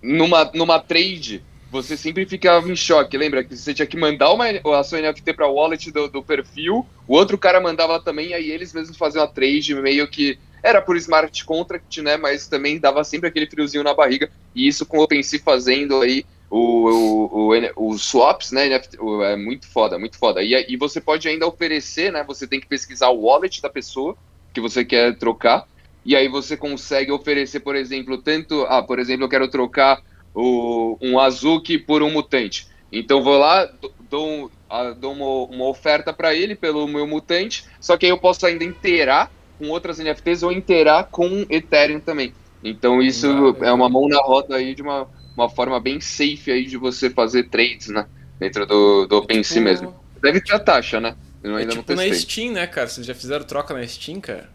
[0.01, 3.17] numa, numa trade você sempre ficava em choque.
[3.17, 4.45] Lembra que você tinha que mandar uma,
[4.77, 8.51] a sua NFT para o wallet do, do, perfil, o outro cara mandava também, aí
[8.51, 12.17] eles mesmos faziam a trade, meio que era por smart contract, né?
[12.17, 14.29] Mas também dava sempre aquele friozinho na barriga.
[14.53, 18.67] E isso com o OpenSea fazendo aí o, o, os swaps, né?
[18.67, 20.43] NFT, é muito foda, muito foda.
[20.43, 22.23] E, e você pode ainda oferecer, né?
[22.27, 24.15] Você tem que pesquisar o wallet da pessoa
[24.53, 25.65] que você quer trocar.
[26.05, 28.65] E aí você consegue oferecer, por exemplo, tanto.
[28.67, 30.01] Ah, por exemplo, eu quero trocar
[30.33, 32.67] o, um Azuki por um mutante.
[32.91, 33.69] Então vou lá,
[34.09, 34.51] dou,
[34.97, 38.63] dou uma, uma oferta para ele pelo meu mutante, só que aí eu posso ainda
[38.63, 42.33] inteirar com outras NFTs ou inteirar com Ethereum também.
[42.63, 46.51] Então isso ah, é uma mão na roda aí de uma, uma forma bem safe
[46.51, 48.07] aí de você fazer trades, né?
[48.39, 49.63] Dentro do, do OpenSea tipo...
[49.63, 49.95] mesmo.
[50.21, 51.15] Deve ter a taxa, né?
[51.43, 52.87] Eu é ainda tipo não na Steam, né, cara?
[52.87, 54.49] Vocês já fizeram troca na Steam, cara?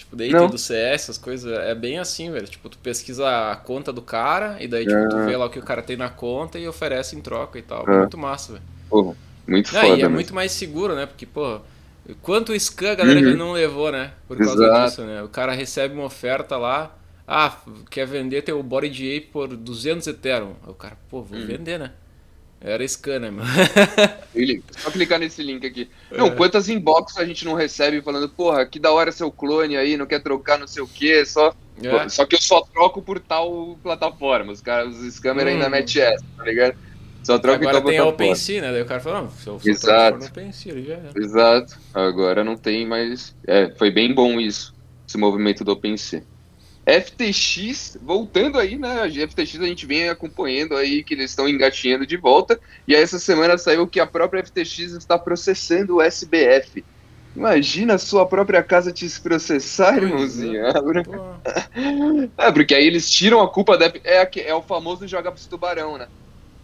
[0.00, 2.46] Tipo, daí do CS, essas coisas, é bem assim, velho.
[2.46, 5.08] Tipo, tu pesquisa a conta do cara e daí, tipo, é.
[5.08, 7.62] tu vê lá o que o cara tem na conta e oferece em troca e
[7.62, 7.88] tal.
[7.88, 7.98] É.
[7.98, 8.64] Muito massa, velho.
[8.88, 9.14] Pô,
[9.46, 9.96] muito não, foda.
[9.96, 11.04] E é muito mais seguro, né?
[11.04, 11.60] Porque, pô,
[12.22, 13.36] quanto scan a galera uhum.
[13.36, 14.12] não levou, né?
[14.26, 14.88] Por causa Exato.
[14.88, 15.22] disso, né?
[15.22, 16.96] O cara recebe uma oferta lá,
[17.28, 17.54] ah,
[17.90, 20.54] quer vender teu body de ape por 200 Ethereum.
[20.66, 21.46] o cara, pô, vou uhum.
[21.46, 21.92] vender, né?
[22.60, 23.48] Era scanner, mano.
[24.76, 25.88] Só clicar nesse link aqui.
[26.10, 26.30] Não, é.
[26.30, 30.06] quantas inbox a gente não recebe falando, porra, que da hora seu clone aí, não
[30.06, 31.54] quer trocar não sei o quê, só.
[31.82, 32.08] É.
[32.10, 34.52] Só que eu só troco por tal plataforma.
[34.52, 35.54] Os caras, os scammers hum.
[35.54, 36.76] ainda metem essa, tá ligado?
[37.22, 38.72] Só troca Agora tem a OpenSea, né?
[38.72, 40.18] Daí o cara fala, não, se eu for Exato.
[40.18, 41.10] no OpenSea, ele já é.
[41.16, 41.78] Exato.
[41.94, 43.34] Agora não tem mais.
[43.46, 44.74] É, foi bem bom isso,
[45.06, 46.24] esse movimento do OpenSea.
[46.86, 49.02] FTX, voltando aí, né?
[49.02, 52.58] A FTX a gente vem acompanhando aí que eles estão engatinhando de volta.
[52.88, 56.84] E aí essa semana saiu que a própria FTX está processando o SBF.
[57.36, 60.02] Imagina a sua própria casa te processar, é.
[60.02, 60.60] irmãozinho.
[62.36, 63.86] É, porque aí eles tiram a culpa da.
[64.04, 66.08] É, é o famoso joga pro tubarão, né?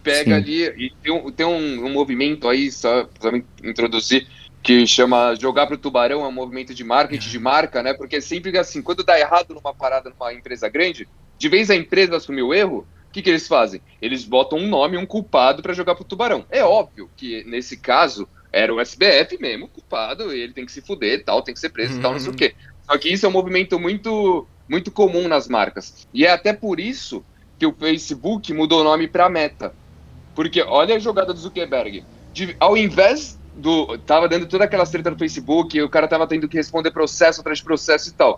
[0.03, 0.33] Pega Sim.
[0.33, 4.27] ali e tem, um, tem um, um movimento aí, só pra introduzir,
[4.67, 7.93] que chama jogar para o tubarão, é um movimento de marketing, de marca, né?
[7.93, 12.17] Porque sempre assim, quando dá errado numa parada numa empresa grande, de vez a empresa
[12.17, 13.79] assumir o erro, o que, que eles fazem?
[14.01, 16.45] Eles botam um nome, um culpado para jogar pro tubarão.
[16.49, 21.23] É óbvio que nesse caso era o SBF mesmo, culpado, ele tem que se fuder,
[21.23, 22.01] tal, tem que ser preso, uhum.
[22.01, 22.53] tal, não sei o quê.
[22.85, 26.05] Só que isso é um movimento muito, muito comum nas marcas.
[26.13, 27.23] E é até por isso
[27.57, 29.73] que o Facebook mudou o nome para Meta.
[30.35, 32.03] Porque olha a jogada do Zuckerberg.
[32.33, 33.97] De, ao invés do.
[33.99, 37.59] Tava dando toda aquela treta no Facebook, o cara tava tendo que responder processo atrás
[37.59, 38.35] de processo e tal.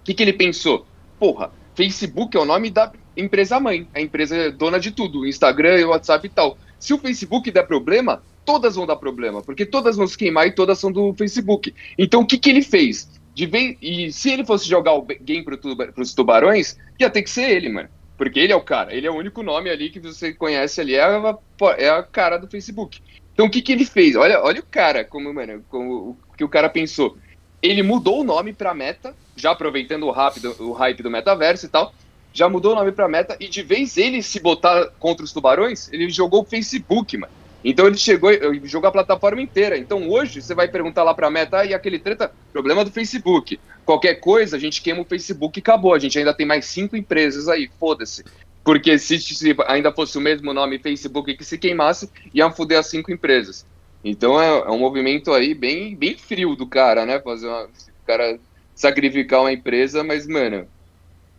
[0.00, 0.86] O que, que ele pensou?
[1.18, 6.26] Porra, Facebook é o nome da empresa mãe, a empresa dona de tudo, Instagram, WhatsApp
[6.26, 6.58] e tal.
[6.78, 10.52] Se o Facebook der problema, todas vão dar problema, porque todas vão se queimar e
[10.52, 11.74] todas são do Facebook.
[11.98, 13.08] Então o que, que ele fez?
[13.34, 17.22] De vez, e se ele fosse jogar o game pro tuba, pros tubarões, ia ter
[17.22, 17.88] que ser ele, mano.
[18.16, 20.94] Porque ele é o cara, ele é o único nome ali que você conhece ali,
[20.94, 21.38] é a,
[21.76, 23.02] é a cara do Facebook.
[23.36, 24.16] Então o que, que ele fez?
[24.16, 27.18] Olha, olha o cara, como, mano, como o que o cara pensou.
[27.62, 31.68] Ele mudou o nome para Meta, já aproveitando o, rápido, o hype do metaverso e
[31.68, 31.92] tal,
[32.32, 35.92] já mudou o nome para Meta e de vez ele se botar contra os tubarões,
[35.92, 37.32] ele jogou o Facebook, mano.
[37.62, 38.30] Então ele chegou,
[38.64, 39.76] jogou a plataforma inteira.
[39.76, 43.60] Então hoje você vai perguntar lá para Meta e aquele treta, problema do Facebook.
[43.84, 45.92] Qualquer coisa, a gente queima o Facebook e acabou.
[45.92, 48.24] A gente ainda tem mais cinco empresas aí, foda-se.
[48.66, 52.88] Porque se, se, ainda fosse o mesmo nome Facebook que se queimasse, iam foder as
[52.88, 53.64] cinco empresas.
[54.02, 57.20] Então é, é, um movimento aí bem, bem frio do cara, né?
[57.20, 58.40] Fazer uma, o cara
[58.74, 60.66] sacrificar uma empresa, mas, mano,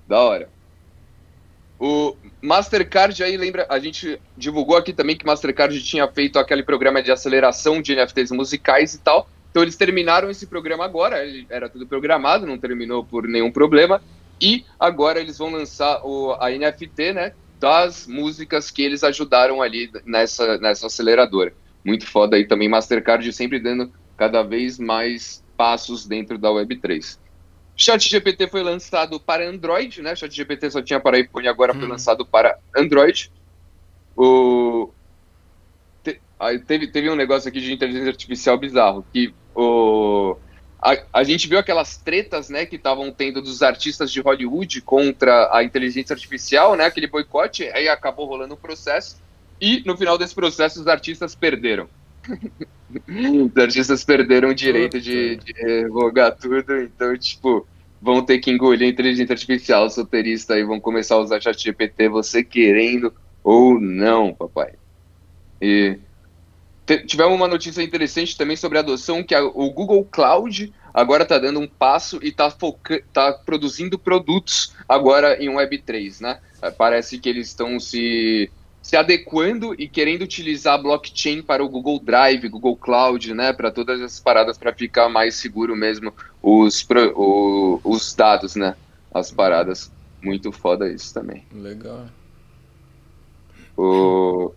[0.07, 0.49] da hora.
[1.77, 7.03] O Mastercard aí lembra, a gente divulgou aqui também que Mastercard tinha feito aquele programa
[7.03, 9.29] de aceleração de NFTs musicais e tal.
[9.51, 11.17] Então eles terminaram esse programa agora,
[11.49, 14.01] era tudo programado, não terminou por nenhum problema.
[14.41, 17.33] E agora eles vão lançar o, a NFT, né?
[17.59, 21.53] Das músicas que eles ajudaram ali nessa, nessa aceleradora.
[21.83, 27.17] Muito foda aí também, Mastercard sempre dando cada vez mais passos dentro da Web3.
[27.75, 30.15] ChatGPT foi lançado para Android, né?
[30.15, 31.79] ChatGPT só tinha para iPhone, agora hum.
[31.79, 33.31] foi lançado para Android.
[34.15, 34.89] O...
[36.03, 36.19] Te...
[36.65, 40.35] Teve, teve um negócio aqui de inteligência artificial bizarro, que o
[40.81, 45.49] a, a gente viu aquelas tretas, né, que estavam tendo dos artistas de Hollywood contra
[45.55, 49.17] a inteligência artificial, né, aquele boicote, aí acabou rolando o um processo,
[49.59, 51.89] e no final desse processo os artistas perderam.
[52.89, 57.67] Os artistas perderam o direito de, de revogar tudo, então, tipo,
[58.01, 61.61] vão ter que engolir a inteligência artificial, os roteiristas aí vão começar a usar chat
[61.61, 63.13] GPT, você querendo
[63.43, 64.73] ou não, papai.
[65.61, 65.99] E
[67.05, 71.37] tivemos uma notícia interessante também sobre a adoção, que a, o Google Cloud agora está
[71.37, 72.51] dando um passo e está
[73.13, 76.39] tá produzindo produtos agora em Web3, né?
[76.77, 78.49] Parece que eles estão se
[78.87, 83.99] se adequando e querendo utilizar blockchain para o Google Drive, Google Cloud, né, para todas
[83.99, 88.77] essas paradas para ficar mais seguro mesmo os, o, os dados, né,
[89.13, 89.91] as paradas.
[90.21, 91.43] Muito foda isso também.
[91.51, 92.05] Legal.
[93.77, 94.53] O...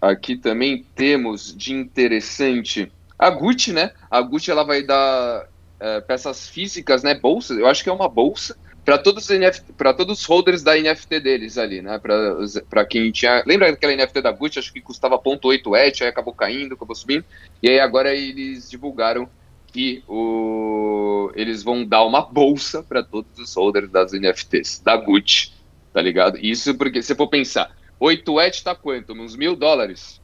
[0.00, 3.92] Aqui também temos de interessante a Gucci, né?
[4.10, 5.48] A Gucci ela vai dar
[5.80, 7.14] é, peças físicas, né?
[7.14, 7.58] Bolsas.
[7.58, 11.18] Eu acho que é uma bolsa para todos os para todos os holders da NFT
[11.18, 11.98] deles ali, né?
[11.98, 16.32] Para quem tinha, lembra daquela NFT da Gucci, acho que custava 0.8 ETH, aí acabou
[16.32, 17.24] caindo, acabou subindo.
[17.62, 19.28] E aí agora eles divulgaram
[19.66, 25.52] que o eles vão dar uma bolsa para todos os holders das NFTs da Gucci,
[25.92, 26.38] tá ligado?
[26.38, 29.12] Isso porque se for pensar, 8 ETH tá quanto?
[29.12, 30.20] Uns mil dólares.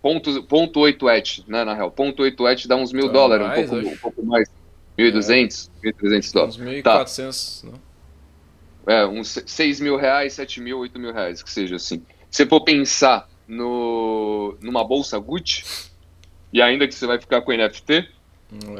[0.00, 1.90] Ponto, ponto 8 ETH, né, na real.
[1.90, 4.48] Ponto 8 ETH dá uns mil tá dólares, um pouco, um pouco mais.
[4.98, 5.88] 1.200, é.
[5.90, 6.56] 1.300 dólares.
[6.56, 7.66] Uns 1.400, tá.
[7.68, 7.86] não?
[8.86, 12.02] é, uns 6 mil reais, 7 mil, 8 mil reais, que seja assim.
[12.30, 15.90] Se for pensar no, numa bolsa Gucci,
[16.52, 18.08] e ainda que você vai ficar com NFT, é.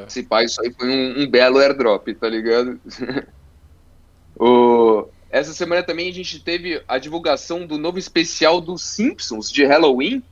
[0.08, 2.80] se pá, isso aí foi um, um belo airdrop, tá ligado?
[4.38, 9.64] o, essa semana também a gente teve a divulgação do novo especial dos Simpsons de
[9.64, 10.22] Halloween,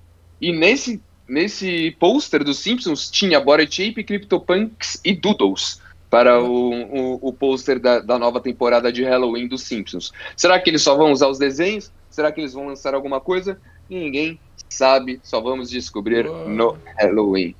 [0.40, 7.18] e nesse, nesse pôster dos Simpsons tinha Bored Ape, CryptoPunks e Doodles para o, o,
[7.28, 10.10] o pôster da, da nova temporada de Halloween dos Simpsons.
[10.36, 11.92] Será que eles só vão usar os desenhos?
[12.08, 13.60] Será que eles vão lançar alguma coisa?
[13.90, 14.40] Ninguém
[14.70, 16.48] sabe, só vamos descobrir Uou.
[16.48, 17.54] no Halloween.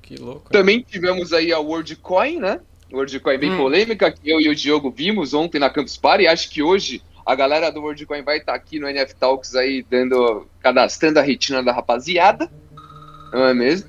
[0.00, 0.50] Que louco.
[0.50, 2.60] Também tivemos aí a WorldCoin, né?
[2.92, 3.56] WorldCoin bem hum.
[3.56, 6.26] polêmica, que eu e o Diogo vimos ontem na Campus Party.
[6.26, 10.46] Acho que hoje a galera do WorldCoin vai estar aqui no NF Talks aí, dando,
[10.60, 12.50] cadastrando a retina da rapaziada.
[13.32, 13.88] Não é mesmo?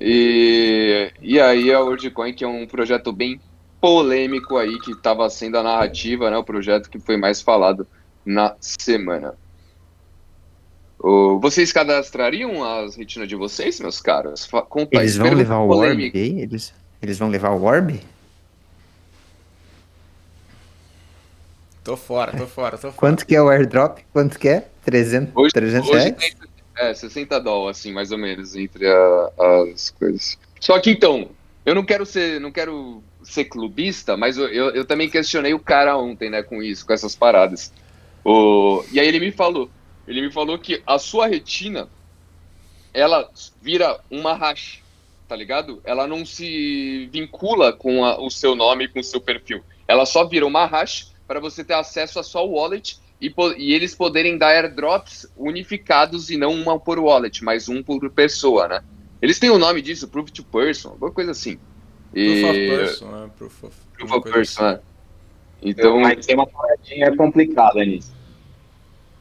[0.00, 3.40] E, e aí a WorldCoin, que é um projeto bem
[3.80, 6.36] polêmico aí, que estava sendo a narrativa, né?
[6.36, 7.86] O projeto que foi mais falado
[8.24, 9.34] na semana.
[11.40, 14.48] Vocês cadastrariam as retinas de vocês, meus caros?
[14.68, 16.10] Conta eles vão levar o Orb?
[16.14, 18.00] Eles, eles vão levar o Orb?
[21.86, 22.96] Tô fora, tô fora, tô fora.
[22.96, 24.00] Quanto que é o airdrop?
[24.12, 24.68] Quanto que é?
[24.84, 26.16] 300, hoje, 300 hoje reais?
[26.16, 26.34] Tem
[26.78, 29.30] é, 60 dólares, assim, mais ou menos, entre a,
[29.72, 30.36] as coisas.
[30.58, 31.30] Só que então,
[31.64, 35.60] eu não quero ser, não quero ser clubista, mas eu, eu, eu, também questionei o
[35.60, 37.72] cara ontem, né, com isso, com essas paradas.
[38.24, 39.70] O, e aí ele me falou,
[40.08, 41.88] ele me falou que a sua retina,
[42.92, 43.30] ela
[43.62, 44.82] vira uma hash,
[45.28, 45.80] tá ligado?
[45.84, 49.62] Ela não se vincula com a, o seu nome, com o seu perfil.
[49.86, 53.94] Ela só vira uma hash para você ter acesso à sua wallet e, e, eles
[53.94, 58.84] poderem dar airdrops unificados e não uma por wallet, mas um por pessoa, né?
[59.20, 61.58] Eles têm o nome disso, Proof to Person, alguma coisa assim.
[62.14, 62.40] E...
[62.40, 63.30] Proof of Person, né?
[63.36, 64.74] Proof of, Proof of Person, assim.
[64.74, 64.80] é.
[65.62, 66.00] Então...
[66.00, 68.14] Mas tem uma paradinha complicada nisso.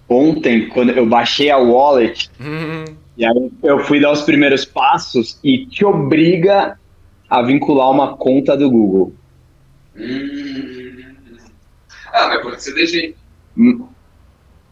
[0.07, 2.85] Ontem, quando eu baixei a wallet, uhum.
[3.17, 6.77] e aí eu fui dar os primeiros passos e te obriga
[7.27, 9.13] a vincular uma conta do Google.
[9.95, 10.84] Hum.
[12.16, 13.18] Ah, mas pode ser de jeito.
[13.57, 13.89] Hum,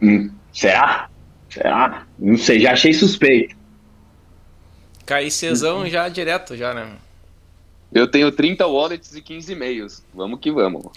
[0.00, 1.10] hum, será?
[1.50, 2.06] Será?
[2.18, 3.54] Não sei, já achei suspeito.
[5.04, 6.96] Cair Cezão já direto, já, né?
[7.92, 10.02] Eu tenho 30 wallets e 15 e-mails.
[10.14, 10.86] Vamos que vamos.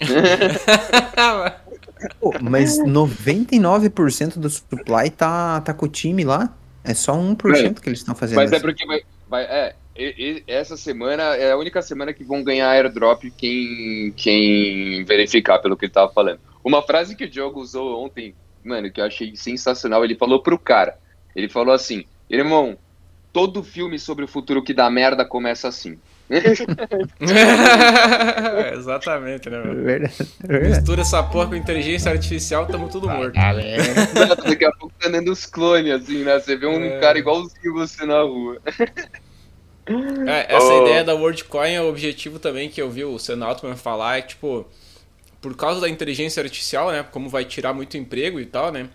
[2.18, 6.52] Pô, mas 99% do supply tá, tá com o time lá.
[6.82, 7.74] É só 1% é.
[7.74, 8.36] que eles estão fazendo.
[8.36, 8.64] Mas é assim.
[8.64, 9.57] é porque vai, vai, é,
[9.98, 15.58] e, e, essa semana é a única semana que vão ganhar airdrop quem, quem verificar,
[15.58, 16.38] pelo que ele tava falando.
[16.62, 18.34] Uma frase que o Diogo usou ontem,
[18.64, 20.96] mano, que eu achei sensacional, ele falou pro cara.
[21.34, 22.78] Ele falou assim: irmão,
[23.32, 25.98] todo filme sobre o futuro que dá merda começa assim.
[26.30, 26.52] é,
[28.74, 29.82] exatamente, né, mano?
[29.82, 30.76] Verdade, verdade.
[30.76, 33.34] Mistura essa porra com inteligência artificial, tamo tudo morto.
[33.38, 33.54] Ah,
[34.44, 36.38] Daqui a pouco tá dando os clones, assim, né?
[36.38, 37.00] Você vê um é...
[37.00, 38.60] cara igualzinho você na rua.
[40.26, 40.82] É, essa oh.
[40.82, 44.22] ideia da WorldCoin é o objetivo também que eu vi o Sam Altman falar, é
[44.22, 44.66] que, tipo,
[45.40, 48.88] por causa da inteligência artificial, né, como vai tirar muito emprego e tal, né,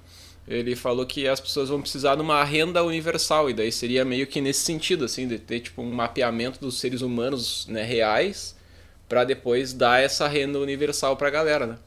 [0.48, 4.28] ele falou que as pessoas vão precisar de uma renda universal e daí seria meio
[4.28, 8.56] que nesse sentido, assim, de ter tipo um mapeamento dos seres humanos, né, reais,
[9.08, 11.78] para depois dar essa renda universal para a galera, né.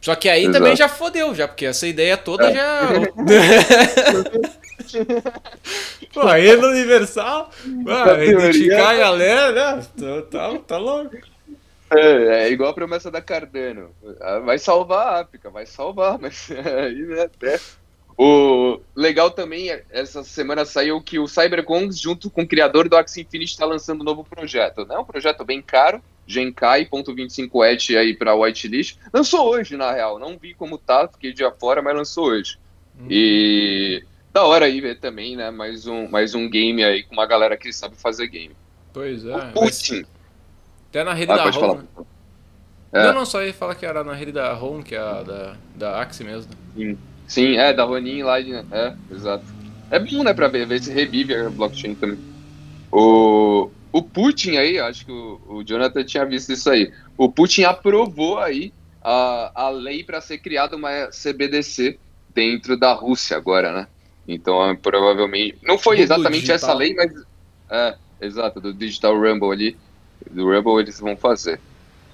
[0.00, 0.58] Só que aí Exato.
[0.58, 2.54] também já fodeu, já, porque essa ideia toda é.
[2.54, 2.88] já.
[6.12, 7.50] Pô, aí no Universal,
[8.22, 9.86] identificar a galera, né?
[9.98, 11.16] Tá, tá, tá louco.
[11.90, 13.90] É, é igual a promessa da Cardano.
[14.20, 17.58] Ah, Vai salvar a África, vai salvar, mas aí, né, até.
[18.20, 23.20] O legal também, essa semana saiu que o CyberCongs, junto com o criador do Axie
[23.20, 24.84] Infinity, está lançando um novo projeto.
[24.90, 28.98] É um projeto bem caro, Genkai.25 ETH aí para whitelist.
[29.14, 30.18] Lançou hoje, na real.
[30.18, 32.58] Não vi como tá, fiquei dia fora, mas lançou hoje.
[33.08, 34.02] E
[34.38, 35.50] da hora aí ver também, né?
[35.50, 38.54] Mais um, mais um game aí com uma galera que sabe fazer game.
[38.92, 39.34] Pois é.
[39.34, 40.04] o Putin.
[40.90, 41.82] Até na rede Ah, da pode ROM, falar.
[41.82, 41.88] né?
[42.92, 43.02] É.
[43.02, 45.56] Não, não, só ia falar que era na rede da ROM, que é a da,
[45.76, 46.52] da Axie mesmo.
[47.26, 49.44] Sim, é, da Ronin lá, de- é, exato.
[49.90, 52.18] É bom, né, pra ver, ver se revive a blockchain também.
[52.92, 56.92] O, o Putin aí, acho que o, o Jonathan tinha visto isso aí.
[57.16, 58.72] O Putin aprovou aí
[59.02, 61.98] a, a lei para ser criada uma CBDC
[62.32, 63.88] dentro da Rússia agora, né?
[64.28, 65.56] Então, é, provavelmente.
[65.62, 67.10] Não foi exatamente essa lei, mas.
[67.70, 69.76] É, exato, do Digital Rumble ali.
[70.30, 71.58] Do Rumble eles vão fazer.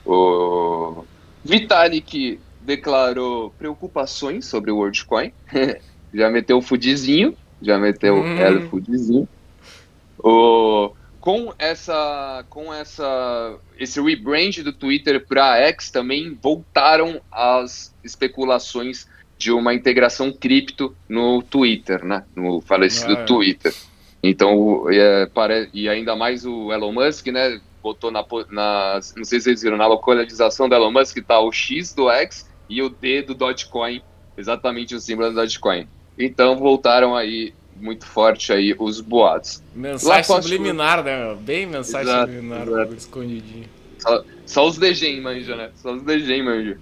[0.06, 1.04] O
[1.44, 5.32] Vitalik declarou preocupações sobre o WorldCoin.
[6.14, 7.36] já meteu o fudizinho.
[7.60, 8.66] Já meteu Hum.
[8.66, 9.28] o fudizinho.
[10.18, 19.08] O, com essa, com essa, esse rebrand do Twitter para X também voltaram as especulações
[19.38, 22.24] de uma integração cripto no Twitter, né?
[22.34, 23.24] No falecido Ah, é.
[23.24, 23.74] Twitter.
[24.22, 27.60] Então, é, pare- e ainda mais o Elon Musk, né?
[27.82, 31.52] Botou na, na, não sei se vocês viram, na localização do Elon Musk tá o
[31.52, 34.00] X do X e o D do Dogecoin,
[34.38, 35.86] exatamente o símbolo do Dogecoin.
[36.18, 39.62] Então voltaram aí muito forte aí os boatos.
[39.74, 41.36] Mensagem Lacoste- subliminar, né, meu?
[41.36, 42.94] Bem mensagem Exato, subliminar, exato.
[42.94, 43.68] escondidinho.
[43.98, 45.70] Só, só os degen manja, né?
[45.74, 46.78] Só os degen manja.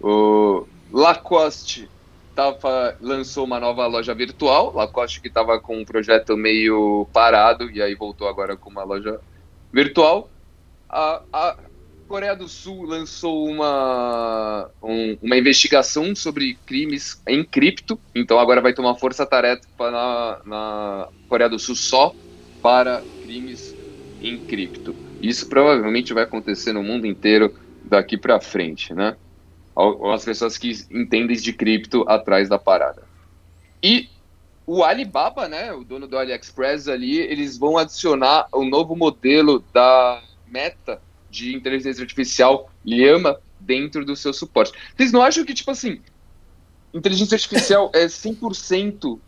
[0.00, 1.90] O Lacoste
[2.34, 4.74] tava, lançou uma nova loja virtual.
[4.74, 9.20] Lacoste que estava com um projeto meio parado e aí voltou agora com uma loja
[9.72, 10.32] virtual.
[10.90, 11.70] A, a
[12.08, 18.00] Coreia do Sul lançou uma, um- uma investigação sobre crimes em cripto.
[18.14, 22.16] Então agora vai tomar força-tarefa na, na Coreia do Sul só
[22.62, 23.76] para crimes
[24.20, 24.96] em cripto.
[25.20, 29.16] Isso provavelmente vai acontecer no mundo inteiro daqui para frente, né?
[30.14, 33.02] As pessoas que entendem de cripto atrás da parada.
[33.82, 34.08] E
[34.66, 40.22] o Alibaba, né, o dono do AliExpress ali, eles vão adicionar o novo modelo da
[40.46, 41.00] Meta
[41.30, 44.72] de inteligência artificial Llama dentro do seu suporte.
[44.94, 46.00] Vocês não acham que, tipo assim,
[46.92, 49.18] inteligência artificial é 100%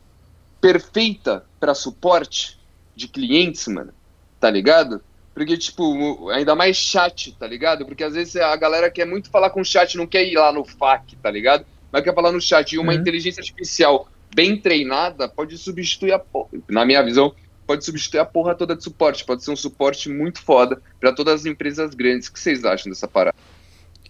[0.60, 2.60] perfeita para suporte
[2.94, 3.92] de clientes, mano?
[4.38, 5.02] Tá ligado?
[5.34, 7.84] Porque, tipo, ainda mais chat, tá ligado?
[7.84, 10.52] Porque às vezes a galera quer muito falar com o chat, não quer ir lá
[10.52, 11.64] no FAQ, tá ligado?
[11.90, 12.72] Mas quer falar no chat.
[12.72, 13.00] E uma Uhum.
[13.00, 17.34] inteligência artificial bem treinada pode substituir a porra, na minha visão,
[17.66, 19.24] pode substituir a porra toda de suporte.
[19.24, 22.28] Pode ser um suporte muito foda para todas as empresas grandes.
[22.28, 23.36] O que vocês acham dessa parada?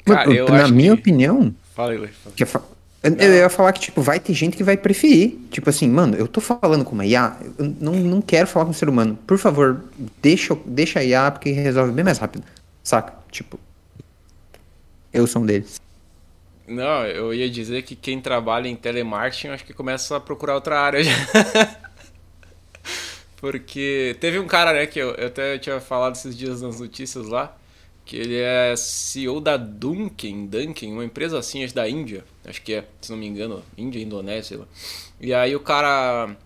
[0.05, 2.64] Cara, eu Na acho minha que- opinião, Fala aí, Lê, fala.
[3.05, 5.38] Eu, eu- ia falar que, tipo, vai ter gente que vai preferir.
[5.50, 8.70] Tipo assim, mano, eu tô falando com uma IA, eu não, não quero falar com
[8.72, 9.18] um ser humano.
[9.26, 9.82] Por favor,
[10.22, 12.44] deixa, deixa a IA, porque resolve bem mais rápido.
[12.82, 13.14] Saca?
[13.30, 13.59] Tipo,
[15.12, 15.80] eu sou um deles.
[16.66, 20.80] Não, eu ia dizer que quem trabalha em telemarketing acho que começa a procurar outra
[20.80, 21.02] área.
[23.36, 27.26] Porque teve um cara, né, que eu, eu até tinha falado esses dias nas notícias
[27.26, 27.57] lá,
[28.05, 32.74] que ele é CEO da Dunkin, Dunkin, uma empresa assim, acho da Índia, acho que
[32.74, 34.66] é, se não me engano, Índia, Indonésia, sei lá.
[35.20, 36.36] E aí o cara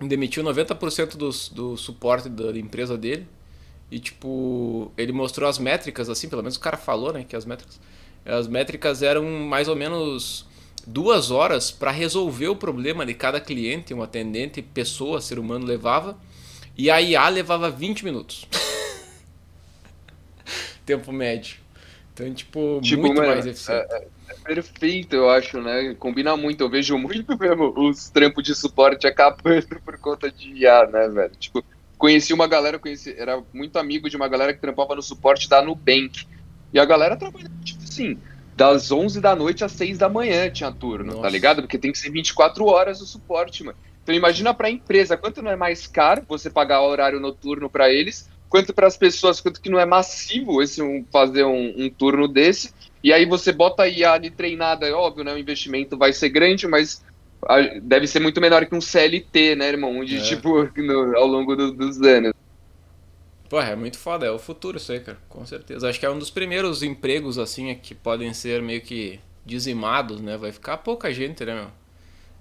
[0.00, 3.26] demitiu 90% do, do suporte da empresa dele.
[3.90, 7.44] E tipo, ele mostrou as métricas, assim, pelo menos o cara falou, né, que as
[7.44, 7.80] métricas.
[8.24, 10.46] As métricas eram mais ou menos
[10.86, 16.16] duas horas para resolver o problema de cada cliente, um atendente, pessoa, ser humano levava.
[16.76, 18.46] E a IA levava 20 minutos.
[20.84, 21.56] Tempo médio.
[22.12, 23.86] Então, tipo, Tipo, muito mano, mais eficiente.
[24.44, 25.94] Perfeito, eu acho, né?
[25.98, 26.62] Combina muito.
[26.62, 31.32] Eu vejo muito mesmo os trampos de suporte acabando por conta de IA, né, velho?
[31.38, 31.64] Tipo,
[31.96, 35.62] conheci uma galera, conheci, era muito amigo de uma galera que trampava no suporte da
[35.62, 36.26] Nubank.
[36.72, 38.18] E a galera trabalhava, tipo assim,
[38.56, 41.28] das 11 da noite às 6 da manhã tinha turno, tá Nossa.
[41.30, 41.62] ligado?
[41.62, 43.76] Porque tem que ser 24 horas o suporte, mano.
[44.02, 47.90] Então imagina pra empresa, quanto não é mais caro você pagar o horário noturno pra
[47.90, 51.88] eles, quanto para as pessoas, quanto que não é massivo esse um, fazer um, um
[51.88, 52.70] turno desse.
[53.02, 55.32] E aí você bota a IA ali treinada, é óbvio, né?
[55.32, 57.02] O investimento vai ser grande, mas
[57.82, 59.98] deve ser muito menor que um CLT, né, irmão?
[59.98, 60.20] Onde, É.
[60.20, 62.32] tipo, no- ao longo do- dos anos.
[63.48, 65.88] Pô, é muito foda, é o futuro isso aí, cara, com certeza.
[65.88, 70.20] Acho que é um dos primeiros empregos, assim, é que podem ser meio que dizimados,
[70.20, 70.36] né?
[70.36, 71.70] Vai ficar pouca gente, né, meu?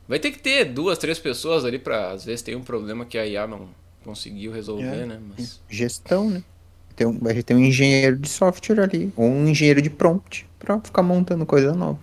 [0.08, 3.18] Vai ter que ter duas, três pessoas ali para às vezes tem um problema que
[3.18, 3.70] a IA não
[4.04, 5.06] conseguiu resolver, É.
[5.06, 5.20] né?
[5.30, 6.44] Mas Gestão, né?
[6.96, 10.80] Tem um, vai ter um engenheiro de software ali, ou um engenheiro de prompt, pra
[10.80, 12.00] ficar montando coisa nova.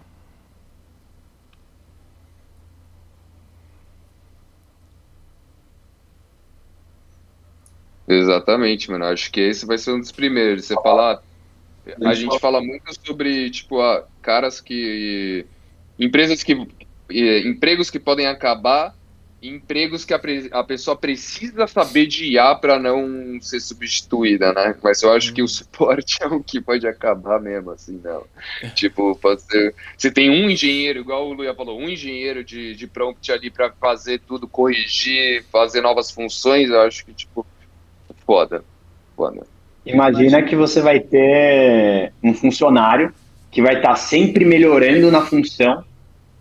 [8.07, 9.05] Exatamente, mano.
[9.05, 10.65] Acho que esse vai ser um dos primeiros.
[10.65, 11.23] Você falar.
[12.05, 15.47] A gente fala muito sobre, tipo, ah, caras que.
[15.99, 16.53] Empresas que.
[17.11, 18.95] eh, Empregos que podem acabar,
[19.41, 24.75] empregos que a, pre- a pessoa precisa saber de IA para não ser substituída, né?
[24.83, 28.25] Mas eu acho que o suporte é o que pode acabar mesmo, assim, não.
[28.75, 29.75] Tipo, ser.
[29.97, 33.71] Você tem um engenheiro, igual o Luia falou, um engenheiro de, de prompt ali para
[33.71, 37.47] fazer tudo, corrigir, fazer novas funções, eu acho que, tipo,
[38.27, 38.65] foda.
[39.17, 39.47] Foda.
[39.87, 43.15] Imagina que você vai ter um funcionário
[43.51, 45.85] que vai estar sempre melhorando na função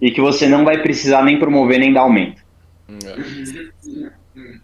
[0.02, 2.47] e que você não vai precisar nem promover nem dar aumento.
[2.90, 4.12] É.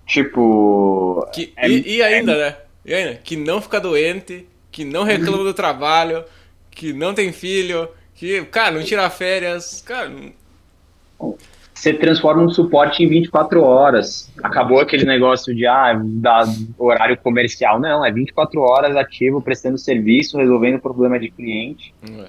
[0.05, 2.57] Tipo, Que- É- e, e ainda, né?
[2.85, 6.23] E ainda, que não fica doente, que não reclama do trabalho,
[6.71, 11.35] que não tem filho, que, cara, não tira férias, cara, não-
[11.73, 14.29] você transforma um suporte em 24 horas.
[14.41, 16.43] Acabou aquele negócio de ah, da
[16.77, 17.79] horário comercial.
[17.79, 21.93] Não, é 24 horas ativo, prestando serviço, resolvendo problema de cliente.
[22.03, 22.27] é.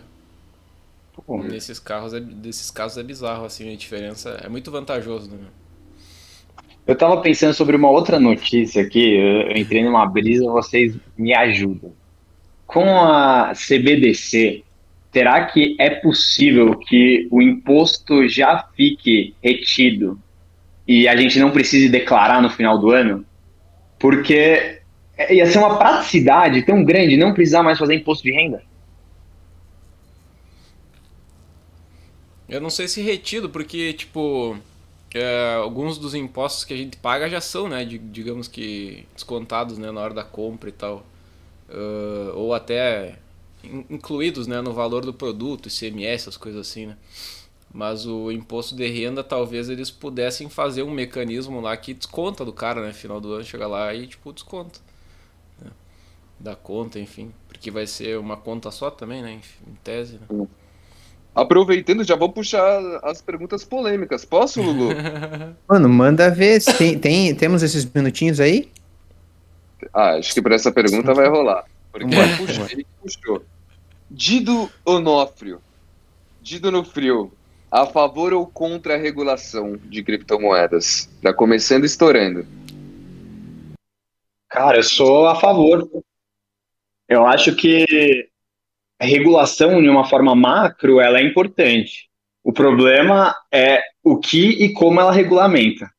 [1.26, 5.38] Pô, Nesses carros, é, desses casos é bizarro, assim, a diferença é muito vantajoso, né?
[6.86, 11.92] Eu tava pensando sobre uma outra notícia aqui, eu entrei numa brisa, vocês me ajudam.
[12.66, 14.62] Com a CBDC,
[15.10, 20.20] será que é possível que o imposto já fique retido
[20.86, 23.24] e a gente não precise declarar no final do ano?
[23.98, 24.82] Porque
[25.30, 28.62] ia ser uma praticidade tão grande não precisar mais fazer imposto de renda.
[32.46, 34.58] Eu não sei se retido, porque, tipo,
[35.14, 39.78] é, alguns dos impostos que a gente paga já são, né, de- digamos que descontados,
[39.78, 41.04] né, na hora da compra e tal.
[41.68, 43.18] Ah, ou até
[43.64, 46.96] in- incluídos, né, no valor do produto, ICMS, essas coisas assim, né.
[47.72, 52.52] Mas o imposto de renda, talvez eles pudessem fazer um mecanismo lá que desconta do
[52.52, 54.80] cara, né, final do ano, chega lá e, tipo, desconta.
[55.62, 55.70] né,
[56.40, 57.32] da conta, enfim.
[57.48, 60.26] Porque vai ser uma conta só também, né, em, em tese, né.
[61.34, 64.24] Aproveitando, já vou puxar as perguntas polêmicas.
[64.24, 64.90] Posso, Lulu?
[65.68, 66.62] Mano, manda ver.
[66.78, 68.68] Tem, tem- temos esses minutinhos aí?
[69.92, 71.64] Ah, acho que para essa pergunta vai rolar.
[71.90, 73.44] Porque ele puxou, ele puxou.
[74.10, 75.60] Dido Onofrio.
[76.40, 77.32] Dido no frio.
[77.70, 81.08] A favor ou contra a regulação de criptomoedas?
[81.20, 82.46] Tá começando e estourando.
[84.48, 85.88] Cara, eu sou a favor.
[87.08, 88.28] Eu acho que
[89.04, 92.08] regulação de uma forma macro, ela é importante.
[92.42, 95.90] O problema é o que e como ela regulamenta,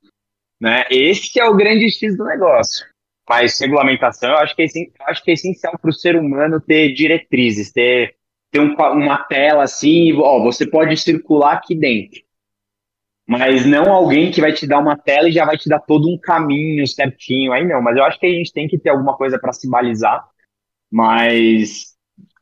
[0.61, 0.85] né?
[0.91, 2.85] Esse é o grande X do negócio.
[3.27, 4.67] Mas regulamentação, eu acho que é,
[5.07, 8.15] acho que é essencial para o ser humano ter diretrizes, ter,
[8.51, 12.21] ter um uma tela assim, ó, você pode circular aqui dentro.
[13.27, 16.07] Mas não alguém que vai te dar uma tela e já vai te dar todo
[16.07, 17.51] um caminho certinho.
[17.51, 19.67] Aí não, mas eu acho que a gente tem que ter alguma coisa para se
[19.67, 20.23] balizar,
[20.91, 21.94] mas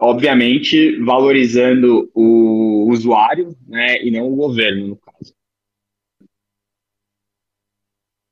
[0.04, 5.34] obviamente valorizando o usuário, né, e não o governo, no caso.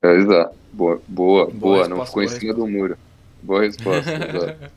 [0.04, 0.56] Exato.
[0.74, 1.88] Boa, boa, Boa boa.
[1.88, 2.98] Não ficou em cima do muro.
[3.42, 4.72] Boa resposta, exato.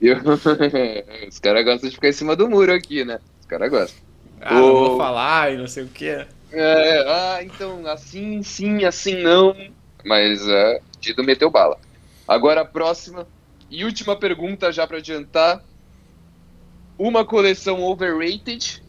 [0.00, 0.16] Eu-
[1.28, 3.20] Os caras gostam de ficar em cima do muro aqui, né?
[3.40, 4.02] Os caras gostam.
[4.40, 6.08] Ah, não vou falar e não sei o que.
[6.08, 9.54] É, ah, então, assim sim, assim não.
[10.04, 11.78] Mas é, Dido meteu bala.
[12.26, 13.28] Agora a próxima
[13.70, 15.62] e última pergunta já pra adiantar.
[17.02, 18.80] Uma coleção overrated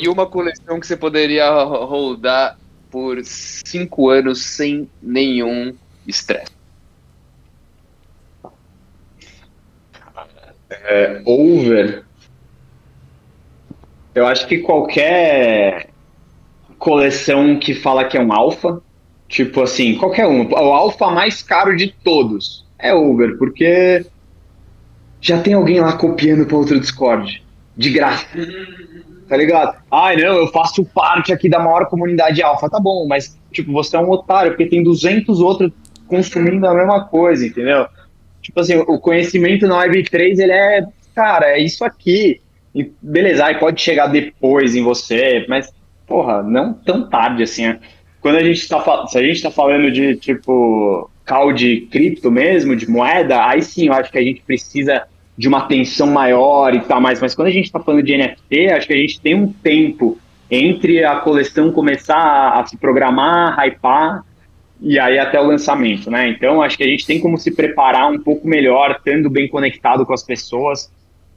[0.00, 2.56] e uma coleção que você poderia rodar
[2.88, 5.74] por cinco anos sem nenhum
[6.06, 6.52] estresse.
[11.24, 12.04] over,
[14.14, 15.88] eu acho que qualquer
[16.78, 18.80] coleção que fala que é um alfa,
[19.28, 24.06] tipo assim, qualquer um, o alfa mais caro de todos é Uber, porque
[25.26, 27.42] já tem alguém lá copiando para outro Discord,
[27.76, 28.26] de graça.
[29.28, 29.76] Tá ligado?
[29.90, 32.70] Ai, não, eu faço parte aqui da maior comunidade alfa.
[32.70, 35.72] Tá bom, mas, tipo, você é um otário, porque tem 200 outros
[36.06, 37.88] consumindo a mesma coisa, entendeu?
[38.40, 42.40] Tipo assim, o conhecimento na Web3, ele é, cara, é isso aqui.
[42.72, 45.74] E beleza, aí pode chegar depois em você, mas,
[46.06, 47.66] porra, não tão tarde assim.
[47.66, 47.80] né?
[48.20, 52.76] Quando a gente tá, se a gente tá falando de, tipo, call de cripto mesmo,
[52.76, 55.02] de moeda, aí sim eu acho que a gente precisa
[55.36, 57.20] de uma atenção maior e tal mais.
[57.20, 60.18] Mas quando a gente tá falando de NFT, acho que a gente tem um tempo
[60.50, 64.24] entre a coleção começar a, a se programar, hypar
[64.80, 66.28] e aí até o lançamento, né?
[66.28, 70.04] Então acho que a gente tem como se preparar um pouco melhor, estando bem conectado
[70.04, 70.90] com as pessoas,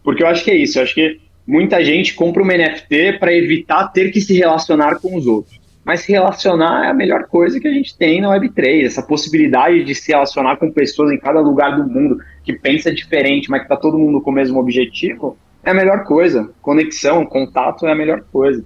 [0.04, 0.78] porque eu acho que é isso.
[0.78, 5.16] Eu acho que muita gente compra uma NFT para evitar ter que se relacionar com
[5.16, 5.59] os outros.
[5.90, 9.84] Mas se relacionar é a melhor coisa que a gente tem na Web3, essa possibilidade
[9.84, 13.66] de se relacionar com pessoas em cada lugar do mundo que pensa diferente, mas que
[13.66, 16.48] está todo mundo com o mesmo objetivo, é a melhor coisa.
[16.62, 18.64] Conexão, contato é a melhor coisa.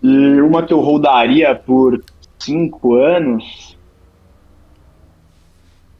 [0.00, 2.00] E uma que eu rodaria por
[2.38, 3.76] cinco anos.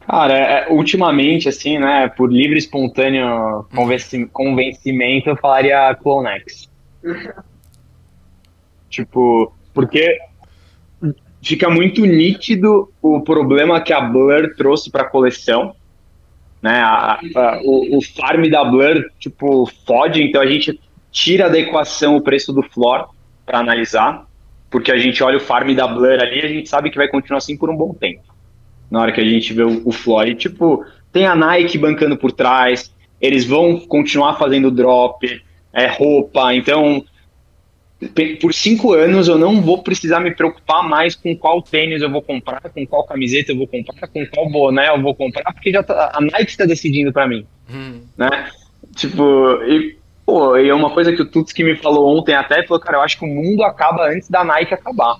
[0.07, 6.69] Cara, é, ultimamente, assim, né, por livre e espontâneo convenci convencimento, eu falaria Clonex.
[8.89, 10.17] tipo, porque
[11.41, 15.75] fica muito nítido o problema que a Blur trouxe para a coleção.
[16.61, 20.79] Né, a, a, o, o farm da Blur, tipo, fode, então a gente
[21.11, 23.09] tira da equação o preço do floor
[23.43, 24.27] para analisar,
[24.69, 27.39] porque a gente olha o farm da Blur ali a gente sabe que vai continuar
[27.39, 28.21] assim por um bom tempo.
[28.91, 30.23] Na hora que a gente vê o, o.
[30.23, 35.41] E, tipo, tem a Nike bancando por trás, eles vão continuar fazendo drop,
[35.73, 37.03] é roupa, então
[38.39, 42.21] por cinco anos eu não vou precisar me preocupar mais com qual tênis eu vou
[42.21, 45.83] comprar, com qual camiseta eu vou comprar, com qual boné eu vou comprar, porque já
[45.83, 48.01] tá, a Nike está decidindo para mim, hum.
[48.17, 48.49] né?
[48.95, 49.95] Tipo, e,
[50.25, 53.01] Pô, e é uma coisa que o Tutski me falou ontem até, falou, cara, eu
[53.01, 55.19] acho que o mundo acaba antes da Nike acabar.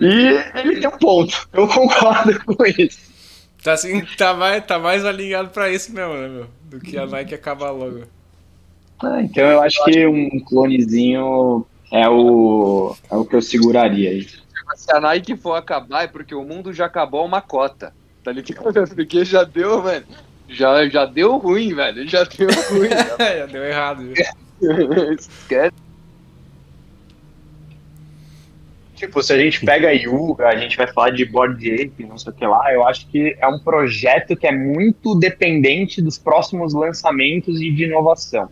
[0.00, 2.98] E ele tem um ponto, eu concordo com isso.
[3.62, 6.46] Tá, assim, tá, mais, tá mais alinhado pra isso mesmo, né, meu?
[6.64, 8.02] Do que a Nike acabar logo.
[9.02, 14.26] Ah, então eu acho que um clonezinho é o, é o que eu seguraria aí.
[14.76, 17.92] Se a Nike for acabar, é porque o mundo já acabou uma cota.
[18.24, 18.72] Tá ligado?
[18.94, 20.06] Porque já deu, mano
[20.52, 22.08] já, já deu ruim, velho.
[22.08, 22.90] Já deu ruim.
[22.90, 23.16] já...
[23.38, 24.12] já deu errado.
[25.18, 25.72] Esquece.
[28.94, 32.16] Tipo, se a gente pega a Yuga, a gente vai falar de Board Ape, não
[32.16, 36.18] sei o que lá, eu acho que é um projeto que é muito dependente dos
[36.18, 38.48] próximos lançamentos e de inovação.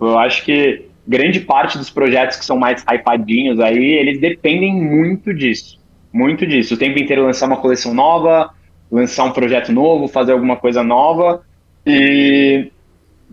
[0.00, 4.72] Tipo, eu acho que grande parte dos projetos que são mais hypadinhos aí, eles dependem
[4.72, 5.78] muito disso.
[6.10, 6.74] Muito disso.
[6.74, 8.50] O tempo inteiro lançar uma coleção nova,
[8.90, 11.42] lançar um projeto novo, fazer alguma coisa nova.
[11.86, 12.70] E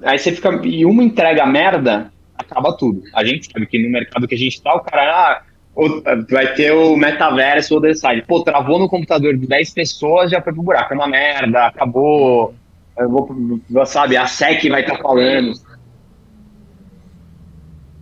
[0.03, 0.59] aí você fica.
[0.65, 3.01] E uma entrega merda, acaba tudo.
[3.15, 5.03] A gente sabe que no mercado que a gente tá, o cara.
[5.03, 5.41] Ah,
[6.29, 8.23] vai ter o metaverso ou side.
[8.27, 10.93] Pô, travou no computador de 10 pessoas, já foi pro buraco.
[10.93, 12.53] É uma merda, acabou.
[12.97, 15.53] Eu vou, sabe, a SEC vai estar tá falando.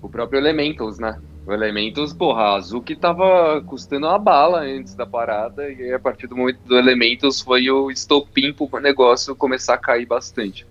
[0.05, 1.19] O próprio Elementals, né?
[1.47, 6.27] O Elementos, porra, a Azuki tava custando uma bala antes da parada, e a partir
[6.27, 10.63] do momento do Elementos foi o estopim pro negócio começar a cair bastante.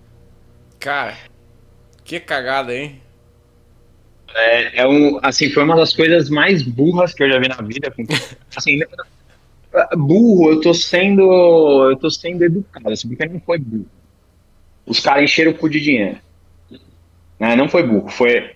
[0.79, 1.17] Cara,
[2.05, 3.01] que cagada, hein?
[4.33, 7.57] É, é um, assim, foi uma das coisas mais burras que eu já vi na
[7.57, 7.93] vida.
[8.55, 8.79] Assim,
[9.97, 11.89] burro, eu tô sendo.
[11.89, 13.85] Eu tô sendo educado, assim, porque não foi burro.
[14.85, 16.17] Os caras encheram o cu de dinheiro.
[17.37, 17.53] Né?
[17.57, 18.54] Não foi burro, foi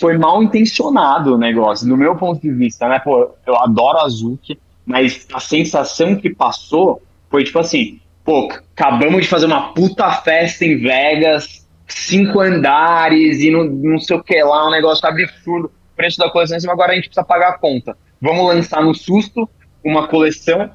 [0.00, 2.98] foi mal intencionado o negócio, do meu ponto de vista, né?
[2.98, 9.22] Pô, eu adoro a Azuki, mas a sensação que passou foi tipo assim, pô, acabamos
[9.22, 14.42] de fazer uma puta festa em Vegas, cinco andares e não, não sei o que
[14.42, 17.96] lá, um negócio absurdo, preço da coleção, agora a gente precisa pagar a conta.
[18.20, 19.48] Vamos lançar no susto
[19.84, 20.70] uma coleção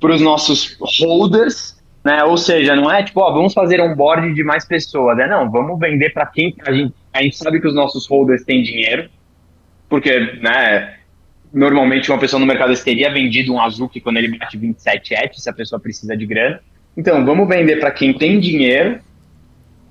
[0.00, 1.77] para os nossos holders,
[2.08, 2.24] né?
[2.24, 5.50] Ou seja, não é tipo, ó, vamos fazer um board de mais pessoas, é não,
[5.50, 9.10] vamos vender para quem a gente a gente sabe que os nossos holders têm dinheiro,
[9.88, 10.94] porque, né,
[11.52, 15.50] normalmente uma pessoa no mercado teria vendido um Azuki quando ele bate 27 ETH, se
[15.50, 16.60] a pessoa precisa de grana.
[16.96, 19.00] Então, vamos vender para quem tem dinheiro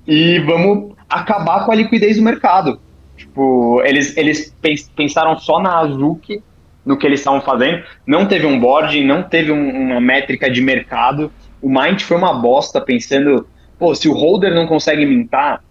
[0.08, 2.80] e vamos acabar com a liquidez do mercado.
[3.18, 4.56] Tipo, eles, eles
[4.96, 6.42] pensaram só na Azuki,
[6.86, 7.84] no que eles estavam fazendo.
[8.06, 11.32] Não teve um board, não teve um, uma métrica de mercado.
[11.62, 13.48] O Mind foi uma bosta pensando,
[13.78, 15.64] pô, se o holder não consegue mintar,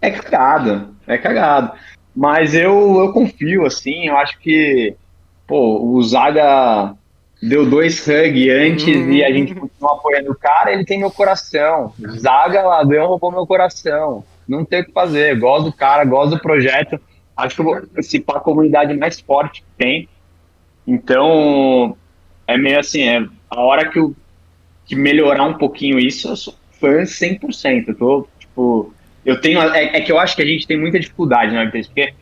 [0.00, 1.72] é cagado, é cagado.
[2.14, 4.94] Mas eu, eu confio, assim, eu acho que,
[5.46, 6.94] pô, o Zaga
[7.42, 9.12] deu dois hug antes uhum.
[9.12, 11.92] e a gente continua apoiando o cara, ele tem meu coração.
[12.18, 14.24] Zaga ladrão roubou meu coração.
[14.48, 15.38] Não tem o que fazer.
[15.38, 16.98] Gosto do cara, gosto do projeto.
[17.36, 20.08] Acho que eu vou participar a comunidade mais forte que tem.
[20.86, 21.96] Então,
[22.46, 24.14] é meio assim, é a hora que eu
[24.86, 27.88] que melhorar um pouquinho isso, eu sou fã 100%.
[27.88, 29.60] Eu tô, tipo, eu tenho.
[29.60, 32.14] É, é, que eu acho que a gente tem muita dificuldade na web porque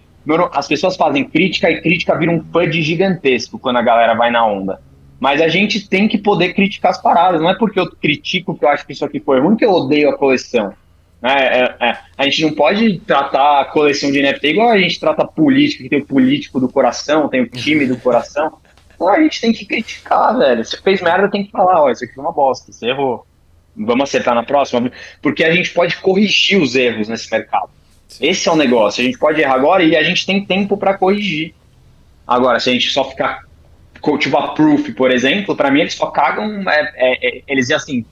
[0.52, 4.46] as pessoas fazem crítica e crítica vira um fudge gigantesco quando a galera vai na
[4.46, 4.80] onda.
[5.20, 7.40] Mas a gente tem que poder criticar as paradas.
[7.40, 9.70] Não é porque eu critico que eu acho que isso aqui foi ruim que eu
[9.70, 10.72] odeio a coleção.
[11.20, 11.32] Né?
[11.32, 15.26] É, é, a gente não pode tratar a coleção de NFT igual a gente trata
[15.26, 18.58] política, que tem o político do coração, tem o time do coração.
[18.94, 20.64] Então a gente tem que criticar, velho.
[20.64, 23.26] Se fez merda, tem que falar, ó, isso aqui foi uma bosta, você errou.
[23.76, 24.90] Vamos acertar na próxima.
[25.20, 27.70] Porque a gente pode corrigir os erros nesse mercado.
[28.08, 28.26] Sim.
[28.26, 29.02] Esse é o negócio.
[29.02, 31.54] A gente pode errar agora e a gente tem tempo para corrigir.
[32.26, 33.42] Agora, se a gente só ficar
[34.18, 36.62] tipo a Proof, por exemplo, para mim eles só cagam.
[36.68, 38.04] É, é, é, eles assim,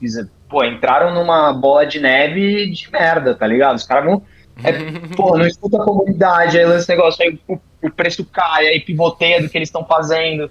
[0.49, 3.75] pô, entraram numa bola de neve de merda, tá ligado?
[3.75, 4.23] Os caras vão.
[4.63, 4.71] É,
[5.15, 8.79] pô, não escuta a comunidade, aí lança esse negócio, aí o, o preço cai, aí
[8.79, 10.49] pivoteia do que eles estão fazendo.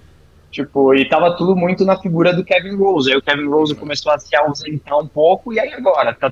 [0.53, 3.11] Tipo, e tava tudo muito na figura do Kevin Rose.
[3.11, 6.31] Aí o Kevin Rose começou a se ausentar um pouco, e aí agora, tá,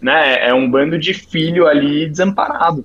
[0.00, 0.48] né?
[0.48, 2.84] É um bando de filho ali desamparado.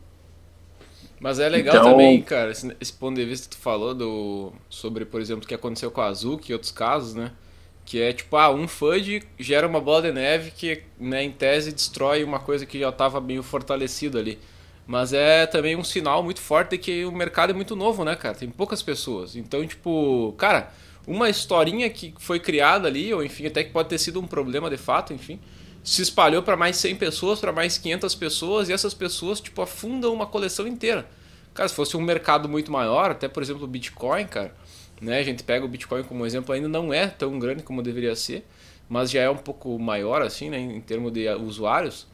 [1.20, 1.92] Mas é legal então...
[1.92, 5.48] também, cara, esse, esse, ponto de vista que tu falou do, sobre, por exemplo, o
[5.48, 7.32] que aconteceu com a Azuki e outros casos, né?
[7.84, 11.72] Que é tipo, ah, um FUD gera uma bola de neve que, né, em tese,
[11.72, 14.38] destrói uma coisa que já estava meio fortalecida ali.
[14.88, 18.16] Mas é também um sinal muito forte de que o mercado é muito novo, né,
[18.16, 18.34] cara?
[18.34, 19.36] Tem poucas pessoas.
[19.36, 20.72] Então, tipo, cara,
[21.06, 24.70] uma historinha que foi criada ali, ou enfim, até que pode ter sido um problema
[24.70, 25.40] de fato, enfim,
[25.84, 30.14] se espalhou para mais 100 pessoas, para mais 500 pessoas, e essas pessoas, tipo, afundam
[30.14, 31.06] uma coleção inteira.
[31.54, 34.56] Cara, se fosse um mercado muito maior, até por exemplo o Bitcoin, cara,
[35.02, 35.20] né?
[35.20, 38.46] A gente pega o Bitcoin como exemplo, ainda não é tão grande como deveria ser,
[38.88, 42.08] mas já é um pouco maior, assim, né, em termos de usuários.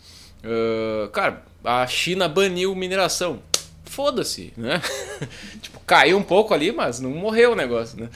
[0.44, 3.42] Uh, cara, a China baniu mineração.
[3.86, 4.82] Foda-se, né?
[5.62, 8.10] tipo, caiu um pouco ali, mas não morreu o negócio, né?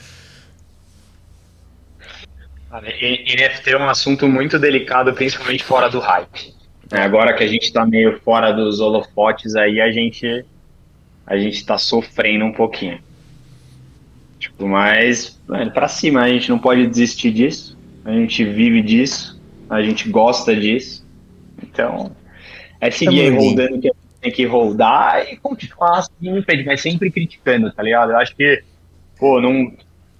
[2.70, 6.54] NFT é um assunto muito delicado, principalmente fora do hype.
[6.90, 10.44] É, agora que a gente está meio fora dos holofotes aí, a gente
[11.26, 13.00] a gente está sofrendo um pouquinho.
[14.38, 15.38] Tipo, mas
[15.74, 17.76] para cima, a gente não pode desistir disso.
[18.04, 21.06] A gente vive disso, a gente gosta disso.
[21.62, 22.16] Então,
[22.80, 27.82] é seguir rodando o que tem que rodar e continuar assim, mas sempre criticando, tá
[27.82, 28.12] ligado?
[28.12, 28.62] Eu acho que,
[29.18, 29.72] pô, não,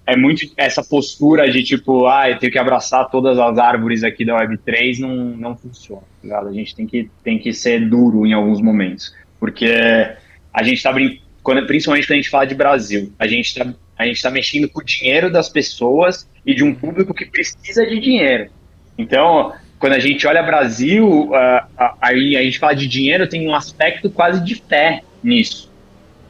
[0.05, 4.25] é muito essa postura de tipo, ah, eu tenho que abraçar todas as árvores aqui
[4.25, 6.01] da Web3 não, não funciona.
[6.27, 9.13] Tá a gente tem que, tem que ser duro em alguns momentos.
[9.39, 9.71] Porque
[10.53, 14.05] a gente está brincando, principalmente quando a gente fala de Brasil, a gente está a
[14.05, 17.99] gente tá mexendo com o dinheiro das pessoas e de um público que precisa de
[17.99, 18.49] dinheiro.
[18.97, 23.55] Então, quando a gente olha Brasil, uh, aí a gente fala de dinheiro, tem um
[23.55, 25.71] aspecto quase de fé nisso.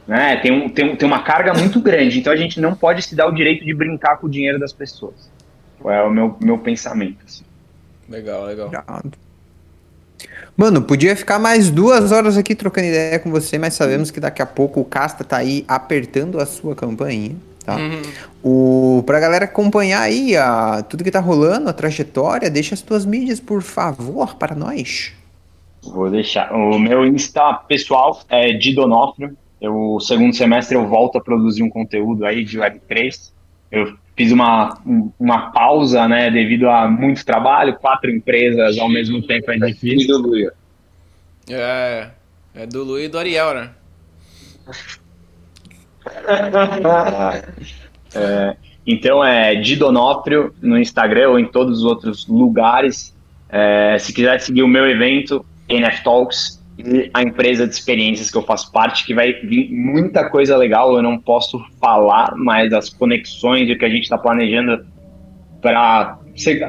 [0.08, 0.38] Né?
[0.38, 3.16] Tem, um, tem, um, tem uma carga muito grande, então a gente não pode se
[3.16, 5.30] dar o direito de brincar com o dinheiro das pessoas.
[5.86, 7.18] É o meu, meu pensamento.
[7.26, 7.44] Assim.
[8.08, 8.72] Legal, legal.
[10.56, 14.42] Mano, podia ficar mais duas horas aqui trocando ideia com você, mas sabemos que daqui
[14.42, 17.36] a pouco o Casta tá aí apertando a sua campainha,
[17.66, 17.78] tá?
[17.78, 18.02] Uhum.
[18.44, 23.06] O, pra galera acompanhar aí a, tudo que tá rolando, a trajetória, deixa as tuas
[23.06, 25.14] mídias, por favor, para nós.
[25.84, 26.54] Vou deixar.
[26.54, 32.26] O meu Insta pessoal é Didonofrio, eu, segundo semestre, eu volto a produzir um conteúdo
[32.26, 33.32] aí de Web3.
[33.72, 34.82] Eu fiz uma,
[35.20, 40.52] uma pausa, né, devido a muito trabalho, quatro empresas ao mesmo tempo é difícil.
[41.50, 42.10] É,
[42.56, 43.70] é do Luia e do Ariel, né?
[48.16, 48.56] é,
[48.86, 53.16] então é Didonóprio no Instagram ou em todos os outros lugares.
[53.50, 58.38] É, se quiser seguir o meu evento, NF Talks, e a empresa de experiências que
[58.38, 60.96] eu faço parte, que vai vir muita coisa legal.
[60.96, 64.86] Eu não posso falar mais das conexões e o que a gente está planejando
[65.62, 66.18] para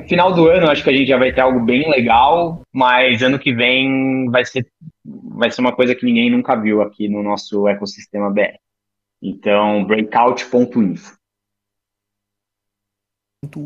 [0.09, 0.69] final do ano.
[0.69, 4.45] Acho que a gente já vai ter algo bem legal, mas ano que vem vai
[4.45, 4.67] ser
[5.05, 8.59] vai ser uma coisa que ninguém nunca viu aqui no nosso ecossistema BR.
[9.23, 11.21] Então, breakout.info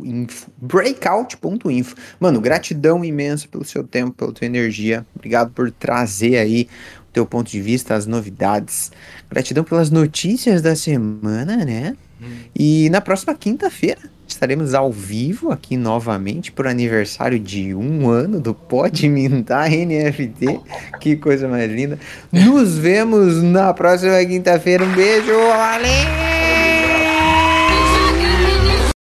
[0.05, 1.97] info, breakout.info.
[2.21, 5.05] Mano, gratidão imensa pelo seu tempo, pela tua energia.
[5.15, 6.69] Obrigado por trazer aí
[7.09, 8.93] o teu ponto de vista, as novidades.
[9.29, 11.97] Gratidão pelas notícias da semana, né?
[12.23, 12.37] Hum.
[12.55, 18.55] E na próxima quinta-feira estaremos ao vivo aqui novamente por aniversário de um ano do
[18.55, 20.61] Pode Mintar NFT.
[21.01, 21.99] Que coisa mais linda.
[22.33, 24.85] Nos vemos na próxima quinta-feira.
[24.85, 26.34] Um beijo, valeu!